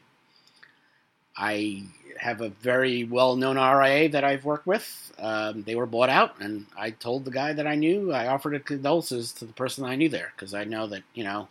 I 1.36 1.84
have 2.18 2.40
a 2.40 2.50
very 2.50 3.04
well 3.04 3.36
known 3.36 3.58
RIA 3.58 4.08
that 4.10 4.24
I've 4.24 4.46
worked 4.46 4.68
with. 4.68 5.12
Um, 5.20 5.64
they 5.64 5.76
were 5.76 5.86
bought 5.86 6.10
out, 6.10 6.40
and 6.40 6.66
I 6.78 6.92
told 6.92 7.26
the 7.26 7.32
guy 7.32 7.52
that 7.52 7.68
I 7.68 7.76
knew, 7.76 8.14
I 8.14 8.28
offered 8.28 8.64
condolences 8.66 9.34
to 9.34 9.46
the 9.46 9.54
person 9.54 9.84
I 9.84 9.96
knew 9.96 10.08
there 10.08 10.32
because 10.36 10.54
I 10.54 10.64
know 10.64 10.88
that, 10.88 11.04
you 11.14 11.26
know, 11.26 11.50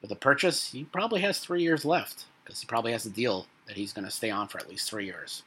with 0.00 0.10
a 0.10 0.16
purchase, 0.16 0.70
he 0.70 0.84
probably 0.84 1.20
has 1.20 1.38
three 1.38 1.62
years 1.62 1.84
left 1.84 2.26
because 2.44 2.60
he 2.60 2.66
probably 2.66 2.92
has 2.92 3.06
a 3.06 3.10
deal 3.10 3.46
that 3.66 3.76
he's 3.76 3.92
going 3.92 4.04
to 4.04 4.10
stay 4.10 4.30
on 4.30 4.48
for 4.48 4.58
at 4.58 4.68
least 4.68 4.88
three 4.88 5.04
years. 5.04 5.42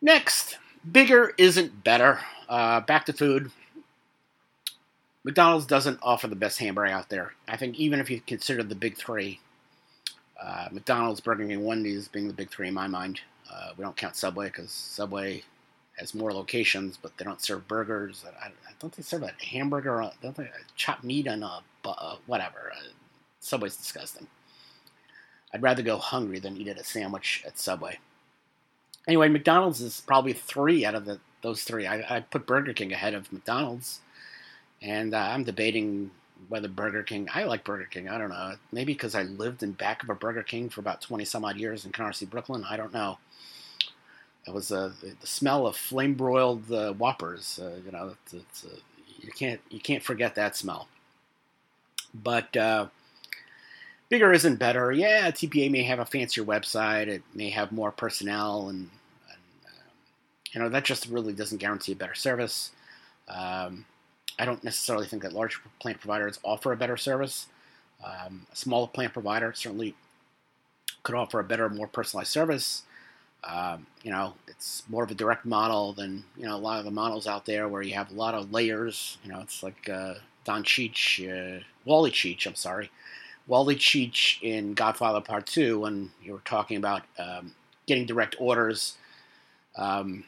Next, 0.00 0.58
bigger 0.90 1.32
isn't 1.36 1.84
better. 1.84 2.20
Uh, 2.48 2.80
back 2.80 3.06
to 3.06 3.12
food. 3.12 3.50
McDonald's 5.24 5.66
doesn't 5.66 5.98
offer 6.02 6.28
the 6.28 6.36
best 6.36 6.58
hamburger 6.58 6.90
out 6.90 7.10
there. 7.10 7.34
I 7.46 7.56
think 7.56 7.78
even 7.78 8.00
if 8.00 8.08
you 8.08 8.20
consider 8.20 8.62
the 8.62 8.74
big 8.74 8.96
three, 8.96 9.40
uh, 10.40 10.68
McDonald's, 10.72 11.20
Burger 11.20 11.46
King, 11.46 11.64
Wendy's 11.64 12.08
being 12.08 12.26
the 12.26 12.32
big 12.32 12.50
three 12.50 12.68
in 12.68 12.74
my 12.74 12.86
mind. 12.86 13.20
Uh, 13.52 13.72
we 13.76 13.82
don't 13.82 13.96
count 13.96 14.16
Subway 14.16 14.46
because 14.46 14.70
Subway 14.70 15.42
has 15.98 16.14
more 16.14 16.32
locations, 16.32 16.96
but 16.96 17.14
they 17.18 17.24
don't 17.24 17.42
serve 17.42 17.68
burgers. 17.68 18.24
I, 18.40 18.46
I 18.46 18.50
don't 18.78 18.94
think 18.94 18.96
they 18.96 19.02
serve 19.02 19.24
a 19.24 19.32
hamburger? 19.44 20.10
Don't 20.22 20.34
they 20.34 20.48
chop 20.76 21.04
meat 21.04 21.28
on 21.28 21.42
a 21.42 21.60
uh, 21.84 22.16
whatever? 22.26 22.72
Uh, 22.74 22.90
Subway's 23.40 23.76
disgusting. 23.76 24.26
I'd 25.52 25.62
rather 25.62 25.82
go 25.82 25.96
hungry 25.96 26.38
than 26.38 26.56
eat 26.56 26.68
at 26.68 26.78
a 26.78 26.84
sandwich 26.84 27.42
at 27.46 27.58
Subway. 27.58 27.98
Anyway, 29.08 29.28
McDonald's 29.28 29.80
is 29.80 30.00
probably 30.00 30.32
three 30.32 30.84
out 30.84 30.94
of 30.94 31.06
the, 31.06 31.18
those 31.42 31.64
three. 31.64 31.86
I, 31.86 32.16
I 32.16 32.20
put 32.20 32.46
Burger 32.46 32.72
King 32.72 32.92
ahead 32.92 33.14
of 33.14 33.32
McDonald's, 33.32 34.00
and 34.82 35.14
uh, 35.14 35.18
I'm 35.18 35.44
debating 35.44 36.10
whether 36.48 36.68
Burger 36.68 37.02
King. 37.02 37.28
I 37.34 37.44
like 37.44 37.64
Burger 37.64 37.88
King. 37.90 38.08
I 38.08 38.18
don't 38.18 38.28
know. 38.28 38.54
Maybe 38.72 38.92
because 38.92 39.14
I 39.14 39.22
lived 39.22 39.62
in 39.62 39.72
back 39.72 40.02
of 40.02 40.10
a 40.10 40.14
Burger 40.14 40.42
King 40.42 40.68
for 40.68 40.80
about 40.80 41.00
twenty 41.00 41.24
some 41.24 41.44
odd 41.44 41.56
years 41.56 41.84
in 41.84 41.92
Canarsie, 41.92 42.28
Brooklyn. 42.28 42.64
I 42.68 42.76
don't 42.76 42.92
know. 42.92 43.18
It 44.46 44.54
was 44.54 44.70
uh, 44.72 44.92
the 45.02 45.26
smell 45.26 45.66
of 45.66 45.76
flame 45.76 46.14
broiled 46.14 46.70
uh, 46.72 46.92
Whoppers. 46.92 47.60
Uh, 47.62 47.76
you 47.84 47.92
know, 47.92 48.14
it's, 48.24 48.32
it's, 48.34 48.64
uh, 48.64 48.78
you 49.20 49.32
can't 49.32 49.60
you 49.70 49.80
can't 49.80 50.02
forget 50.02 50.34
that 50.36 50.56
smell. 50.56 50.88
But 52.14 52.56
uh, 52.56 52.86
bigger 54.08 54.32
isn't 54.32 54.56
better. 54.56 54.92
Yeah, 54.92 55.30
TPA 55.30 55.70
may 55.70 55.82
have 55.84 55.98
a 55.98 56.04
fancier 56.04 56.44
website. 56.44 57.08
It 57.08 57.22
may 57.34 57.50
have 57.50 57.72
more 57.72 57.92
personnel, 57.92 58.68
and, 58.68 58.90
and 59.28 59.40
uh, 59.66 59.90
you 60.52 60.60
know 60.60 60.68
that 60.68 60.84
just 60.84 61.06
really 61.06 61.32
doesn't 61.32 61.58
guarantee 61.58 61.92
a 61.92 61.96
better 61.96 62.14
service. 62.14 62.72
Um, 63.28 63.86
I 64.38 64.44
don't 64.44 64.64
necessarily 64.64 65.06
think 65.06 65.22
that 65.22 65.32
large 65.32 65.60
plant 65.78 66.00
providers 66.00 66.40
offer 66.42 66.72
a 66.72 66.76
better 66.76 66.96
service. 66.96 67.46
Um, 68.04 68.46
a 68.52 68.56
smaller 68.56 68.88
plant 68.88 69.12
provider 69.12 69.52
certainly 69.52 69.94
could 71.02 71.14
offer 71.14 71.38
a 71.40 71.44
better, 71.44 71.68
more 71.68 71.86
personalized 71.86 72.30
service. 72.30 72.82
Um, 73.44 73.86
you 74.02 74.10
know, 74.10 74.34
it's 74.48 74.82
more 74.88 75.02
of 75.02 75.10
a 75.10 75.14
direct 75.14 75.46
model 75.46 75.92
than 75.92 76.24
you 76.36 76.44
know 76.44 76.56
a 76.56 76.58
lot 76.58 76.78
of 76.78 76.84
the 76.84 76.90
models 76.90 77.26
out 77.26 77.46
there 77.46 77.68
where 77.68 77.82
you 77.82 77.94
have 77.94 78.10
a 78.10 78.14
lot 78.14 78.34
of 78.34 78.52
layers. 78.52 79.18
You 79.24 79.32
know, 79.32 79.40
it's 79.40 79.62
like 79.62 79.88
uh, 79.88 80.14
Don 80.44 80.64
Cheech, 80.64 81.20
uh, 81.28 81.62
Wally 81.84 82.10
Cheech. 82.10 82.46
I'm 82.46 82.54
sorry, 82.54 82.90
Wally 83.46 83.76
Cheech 83.76 84.40
in 84.42 84.74
Godfather 84.74 85.20
Part 85.20 85.46
Two, 85.46 85.80
when 85.80 86.10
you 86.22 86.32
were 86.32 86.42
talking 86.44 86.76
about 86.76 87.02
um, 87.18 87.52
getting 87.86 88.06
direct 88.06 88.36
orders 88.38 88.96
um, 89.76 90.24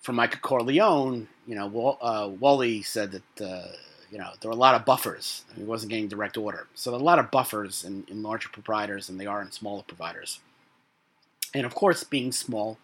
from 0.00 0.16
Michael 0.16 0.40
Corleone. 0.40 1.28
You 1.46 1.54
know, 1.54 1.98
uh, 2.00 2.28
Wally 2.40 2.82
said 2.82 3.12
that 3.12 3.44
uh, 3.44 3.68
you 4.10 4.18
know 4.18 4.30
there 4.40 4.50
were 4.50 4.56
a 4.56 4.60
lot 4.60 4.74
of 4.74 4.84
buffers. 4.84 5.44
He 5.56 5.62
wasn't 5.62 5.90
getting 5.90 6.08
direct 6.08 6.36
order, 6.36 6.66
so 6.74 6.90
there 6.90 6.98
are 6.98 7.02
a 7.02 7.04
lot 7.04 7.18
of 7.18 7.30
buffers 7.30 7.84
in, 7.84 8.04
in 8.08 8.22
larger 8.22 8.48
providers 8.48 9.06
than 9.06 9.18
they 9.18 9.26
are 9.26 9.42
in 9.42 9.50
smaller 9.50 9.82
providers. 9.82 10.40
And 11.54 11.64
of 11.64 11.74
course, 11.74 12.04
being 12.04 12.32
small 12.32 12.78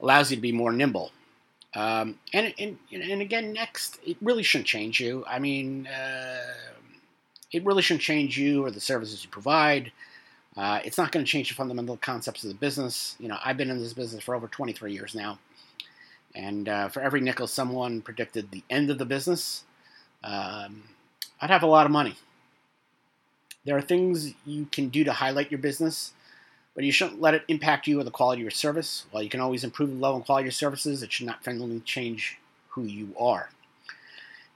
allows 0.00 0.30
you 0.30 0.36
to 0.36 0.42
be 0.42 0.52
more 0.52 0.72
nimble. 0.72 1.12
Um, 1.74 2.18
and, 2.32 2.54
and, 2.58 2.78
and 2.92 3.20
again, 3.20 3.52
next, 3.52 3.98
it 4.06 4.16
really 4.22 4.42
shouldn't 4.42 4.68
change 4.68 5.00
you. 5.00 5.24
I 5.26 5.38
mean, 5.38 5.88
uh, 5.88 6.54
it 7.52 7.64
really 7.64 7.82
shouldn't 7.82 8.02
change 8.02 8.38
you 8.38 8.64
or 8.64 8.70
the 8.70 8.80
services 8.80 9.24
you 9.24 9.30
provide. 9.30 9.90
Uh, 10.56 10.80
it's 10.84 10.98
not 10.98 11.10
going 11.10 11.24
to 11.24 11.30
change 11.30 11.48
the 11.48 11.54
fundamental 11.54 11.96
concepts 11.96 12.44
of 12.44 12.48
the 12.48 12.54
business. 12.54 13.16
You 13.18 13.28
know, 13.28 13.38
I've 13.44 13.56
been 13.56 13.70
in 13.70 13.78
this 13.78 13.92
business 13.92 14.22
for 14.22 14.34
over 14.34 14.46
23 14.46 14.92
years 14.92 15.14
now. 15.14 15.38
And 16.34 16.68
uh, 16.68 16.88
for 16.88 17.00
every 17.00 17.20
nickel 17.20 17.46
someone 17.46 18.02
predicted 18.02 18.50
the 18.50 18.62
end 18.70 18.90
of 18.90 18.98
the 18.98 19.04
business, 19.04 19.64
um, 20.22 20.84
I'd 21.40 21.50
have 21.50 21.62
a 21.62 21.66
lot 21.66 21.86
of 21.86 21.92
money. 21.92 22.16
There 23.64 23.76
are 23.76 23.82
things 23.82 24.34
you 24.44 24.66
can 24.66 24.88
do 24.88 25.04
to 25.04 25.12
highlight 25.12 25.50
your 25.50 25.58
business 25.58 26.12
but 26.74 26.84
you 26.84 26.92
shouldn't 26.92 27.20
let 27.20 27.34
it 27.34 27.44
impact 27.48 27.86
you 27.86 28.00
or 28.00 28.04
the 28.04 28.10
quality 28.10 28.40
of 28.40 28.44
your 28.44 28.50
service. 28.50 29.06
While 29.10 29.22
you 29.22 29.30
can 29.30 29.40
always 29.40 29.64
improve 29.64 29.90
the 29.90 29.96
level 29.96 30.16
and 30.16 30.26
quality 30.26 30.42
of 30.42 30.46
your 30.46 30.52
services, 30.52 31.02
it 31.02 31.12
should 31.12 31.26
not 31.26 31.44
fundamentally 31.44 31.80
change 31.80 32.38
who 32.70 32.82
you 32.82 33.14
are. 33.18 33.50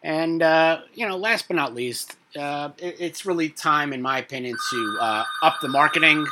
And, 0.02 0.42
uh, 0.42 0.80
you 0.94 1.06
know, 1.06 1.16
last 1.16 1.48
but 1.48 1.54
not 1.54 1.74
least, 1.74 2.16
uh, 2.36 2.70
it, 2.78 2.96
it's 2.98 3.26
really 3.26 3.48
time, 3.48 3.92
in 3.92 4.02
my 4.02 4.18
opinion, 4.18 4.56
to 4.70 4.98
uh, 5.00 5.24
up 5.42 5.56
the 5.60 5.68
marketing. 5.68 6.26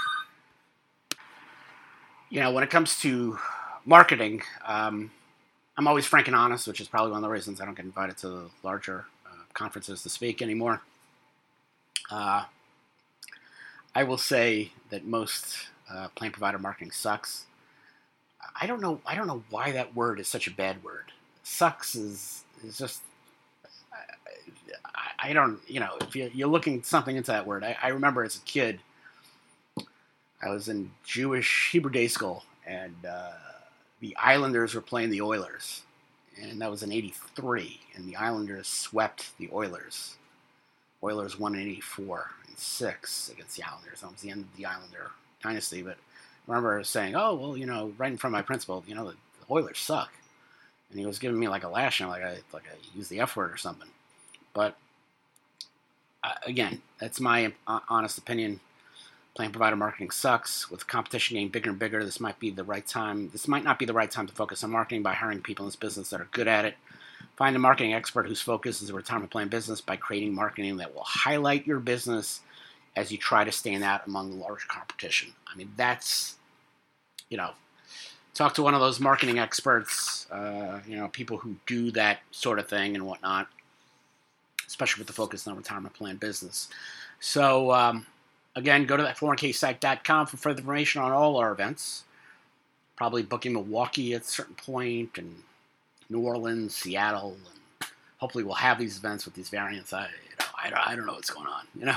You 2.30 2.40
know, 2.40 2.52
when 2.52 2.64
it 2.64 2.70
comes 2.70 2.98
to 3.00 3.38
marketing, 3.84 4.42
um, 4.64 5.10
I'm 5.76 5.86
always 5.86 6.06
frank 6.06 6.26
and 6.26 6.36
honest, 6.36 6.66
which 6.66 6.80
is 6.80 6.88
probably 6.88 7.12
one 7.12 7.18
of 7.18 7.22
the 7.22 7.28
reasons 7.28 7.60
I 7.60 7.64
don't 7.64 7.76
get 7.76 7.84
invited 7.84 8.16
to 8.18 8.28
the 8.28 8.50
larger 8.62 9.06
uh, 9.26 9.42
conferences 9.52 10.02
to 10.02 10.08
speak 10.08 10.42
anymore. 10.42 10.82
Uh, 12.10 12.44
I 13.94 14.04
will 14.04 14.18
say 14.18 14.72
that 14.90 15.06
most 15.06 15.68
uh, 15.90 16.08
plan 16.14 16.32
provider 16.32 16.58
marketing 16.58 16.90
sucks. 16.90 17.46
I 18.60 18.66
don't 18.66 18.80
know. 18.80 19.00
I 19.06 19.14
don't 19.14 19.26
know 19.26 19.42
why 19.50 19.72
that 19.72 19.94
word 19.94 20.20
is 20.20 20.28
such 20.28 20.46
a 20.46 20.50
bad 20.50 20.82
word. 20.82 21.12
Sucks 21.42 21.94
is 21.94 22.44
is 22.64 22.78
just. 22.78 23.02
I, 24.94 25.30
I 25.30 25.32
don't. 25.32 25.60
You 25.68 25.80
know, 25.80 25.96
if 26.00 26.14
you, 26.16 26.30
you're 26.34 26.48
looking 26.48 26.82
something 26.82 27.16
into 27.16 27.32
that 27.32 27.46
word, 27.46 27.64
I, 27.64 27.76
I 27.82 27.88
remember 27.88 28.24
as 28.24 28.36
a 28.36 28.40
kid. 28.40 28.80
I 30.42 30.50
was 30.50 30.68
in 30.68 30.90
Jewish 31.04 31.70
Hebrew 31.72 31.90
day 31.90 32.08
school, 32.08 32.44
and 32.66 32.94
uh, 33.08 33.32
the 34.00 34.16
Islanders 34.16 34.74
were 34.74 34.82
playing 34.82 35.10
the 35.10 35.22
Oilers, 35.22 35.82
and 36.40 36.60
that 36.60 36.70
was 36.70 36.82
in 36.82 36.92
'83, 36.92 37.80
and 37.94 38.06
the 38.06 38.16
Islanders 38.16 38.68
swept 38.68 39.36
the 39.38 39.48
Oilers. 39.52 40.16
Oilers 41.02 41.38
won 41.38 41.54
in 41.54 41.62
'84 41.62 42.30
and 42.48 42.58
six 42.58 43.30
against 43.30 43.56
the 43.56 43.62
Islanders. 43.62 44.00
That 44.00 44.12
was 44.12 44.20
the 44.20 44.30
end 44.30 44.42
of 44.42 44.56
the 44.56 44.66
Islander 44.66 45.10
dynasty. 45.42 45.82
But 45.82 45.96
I 45.96 46.52
remember 46.52 46.82
saying, 46.84 47.14
"Oh 47.16 47.34
well, 47.34 47.56
you 47.56 47.66
know, 47.66 47.92
right 47.98 48.10
in 48.10 48.18
front 48.18 48.34
of 48.34 48.38
my 48.38 48.42
principal, 48.42 48.84
you 48.86 48.94
know, 48.94 49.08
the, 49.08 49.12
the 49.12 49.52
Oilers 49.52 49.78
suck," 49.78 50.12
and 50.90 50.98
he 50.98 51.06
was 51.06 51.18
giving 51.18 51.38
me 51.38 51.48
like 51.48 51.64
a 51.64 51.68
lashing, 51.68 52.08
like 52.08 52.22
I 52.22 52.38
like 52.52 52.64
I 52.64 52.76
used 52.96 53.10
the 53.10 53.20
F 53.20 53.36
word 53.36 53.52
or 53.52 53.56
something. 53.56 53.88
But 54.54 54.76
uh, 56.24 56.32
again, 56.46 56.82
that's 56.98 57.20
my 57.20 57.52
honest 57.66 58.18
opinion. 58.18 58.60
Plan 59.34 59.52
provider 59.52 59.76
marketing 59.76 60.10
sucks. 60.10 60.70
With 60.70 60.86
competition 60.86 61.34
getting 61.34 61.50
bigger 61.50 61.68
and 61.68 61.78
bigger, 61.78 62.02
this 62.02 62.20
might 62.20 62.38
be 62.38 62.50
the 62.50 62.64
right 62.64 62.86
time. 62.86 63.28
This 63.30 63.46
might 63.46 63.64
not 63.64 63.78
be 63.78 63.84
the 63.84 63.92
right 63.92 64.10
time 64.10 64.26
to 64.26 64.34
focus 64.34 64.64
on 64.64 64.70
marketing 64.70 65.02
by 65.02 65.12
hiring 65.12 65.42
people 65.42 65.66
in 65.66 65.68
this 65.68 65.76
business 65.76 66.08
that 66.10 66.22
are 66.22 66.28
good 66.32 66.48
at 66.48 66.64
it. 66.64 66.74
Find 67.36 67.54
a 67.54 67.58
marketing 67.58 67.92
expert 67.92 68.26
whose 68.26 68.40
focus 68.40 68.80
is 68.80 68.88
a 68.88 68.94
retirement 68.94 69.30
plan 69.30 69.48
business 69.48 69.82
by 69.82 69.96
creating 69.96 70.34
marketing 70.34 70.78
that 70.78 70.94
will 70.94 71.04
highlight 71.04 71.66
your 71.66 71.80
business 71.80 72.40
as 72.96 73.12
you 73.12 73.18
try 73.18 73.44
to 73.44 73.52
stand 73.52 73.84
out 73.84 74.06
among 74.06 74.30
the 74.30 74.36
large 74.36 74.66
competition. 74.66 75.32
I 75.52 75.56
mean, 75.56 75.70
that's, 75.76 76.36
you 77.28 77.36
know, 77.36 77.50
talk 78.34 78.54
to 78.54 78.62
one 78.62 78.74
of 78.74 78.80
those 78.80 78.98
marketing 78.98 79.38
experts, 79.38 80.26
uh, 80.30 80.80
you 80.86 80.96
know, 80.96 81.08
people 81.08 81.36
who 81.36 81.56
do 81.66 81.90
that 81.92 82.20
sort 82.30 82.58
of 82.58 82.68
thing 82.68 82.94
and 82.94 83.06
whatnot, 83.06 83.48
especially 84.66 85.00
with 85.00 85.06
the 85.06 85.12
focus 85.12 85.46
on 85.46 85.56
retirement 85.56 85.94
plan 85.94 86.16
business. 86.16 86.68
So, 87.20 87.70
um, 87.72 88.06
again, 88.54 88.86
go 88.86 88.96
to 88.96 89.02
that 89.02 89.18
401ksite.com 89.18 90.26
for 90.26 90.36
further 90.38 90.60
information 90.60 91.02
on 91.02 91.12
all 91.12 91.36
our 91.36 91.52
events. 91.52 92.04
Probably 92.96 93.22
booking 93.22 93.52
Milwaukee 93.52 94.14
at 94.14 94.22
a 94.22 94.24
certain 94.24 94.54
point 94.54 95.18
and 95.18 95.42
New 96.08 96.20
Orleans, 96.20 96.74
Seattle, 96.74 97.36
and 97.50 97.90
hopefully 98.16 98.42
we'll 98.42 98.54
have 98.54 98.78
these 98.78 98.96
events 98.96 99.26
with 99.26 99.34
these 99.34 99.50
variants. 99.50 99.92
I, 99.92 100.04
you 100.04 100.36
know, 100.40 100.46
I, 100.56 100.92
I 100.92 100.96
don't 100.96 101.04
know 101.04 101.12
what's 101.12 101.28
going 101.28 101.46
on, 101.46 101.66
you 101.78 101.84
know 101.84 101.96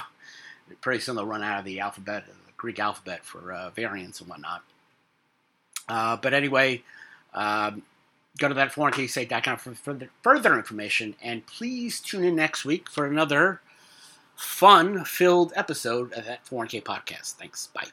pretty 0.76 1.00
soon 1.00 1.16
they'll 1.16 1.26
run 1.26 1.44
out 1.44 1.60
of 1.60 1.66
the 1.66 1.80
alphabet, 1.80 2.26
the 2.26 2.34
Greek 2.58 2.80
alphabet 2.80 3.24
for 3.24 3.52
uh, 3.52 3.70
variants 3.72 4.20
and 4.22 4.30
whatnot. 4.30 4.64
Uh, 5.88 6.18
but 6.18 6.34
anyway, 6.34 6.84
um, 7.34 7.82
go 8.38 8.48
to 8.48 8.54
that 8.54 8.72
401ksite.com 8.72 9.58
for 9.58 9.74
further, 9.74 10.10
further 10.22 10.56
information, 10.56 11.16
and 11.22 11.46
please 11.46 12.00
tune 12.00 12.24
in 12.24 12.36
next 12.36 12.66
week 12.66 12.90
for 12.90 13.06
another 13.06 13.62
fun-filled 14.36 15.52
episode 15.56 16.14
of 16.14 16.26
that 16.26 16.46
401k 16.46 16.84
podcast. 16.84 17.34
Thanks. 17.34 17.68
Bye. 17.68 17.88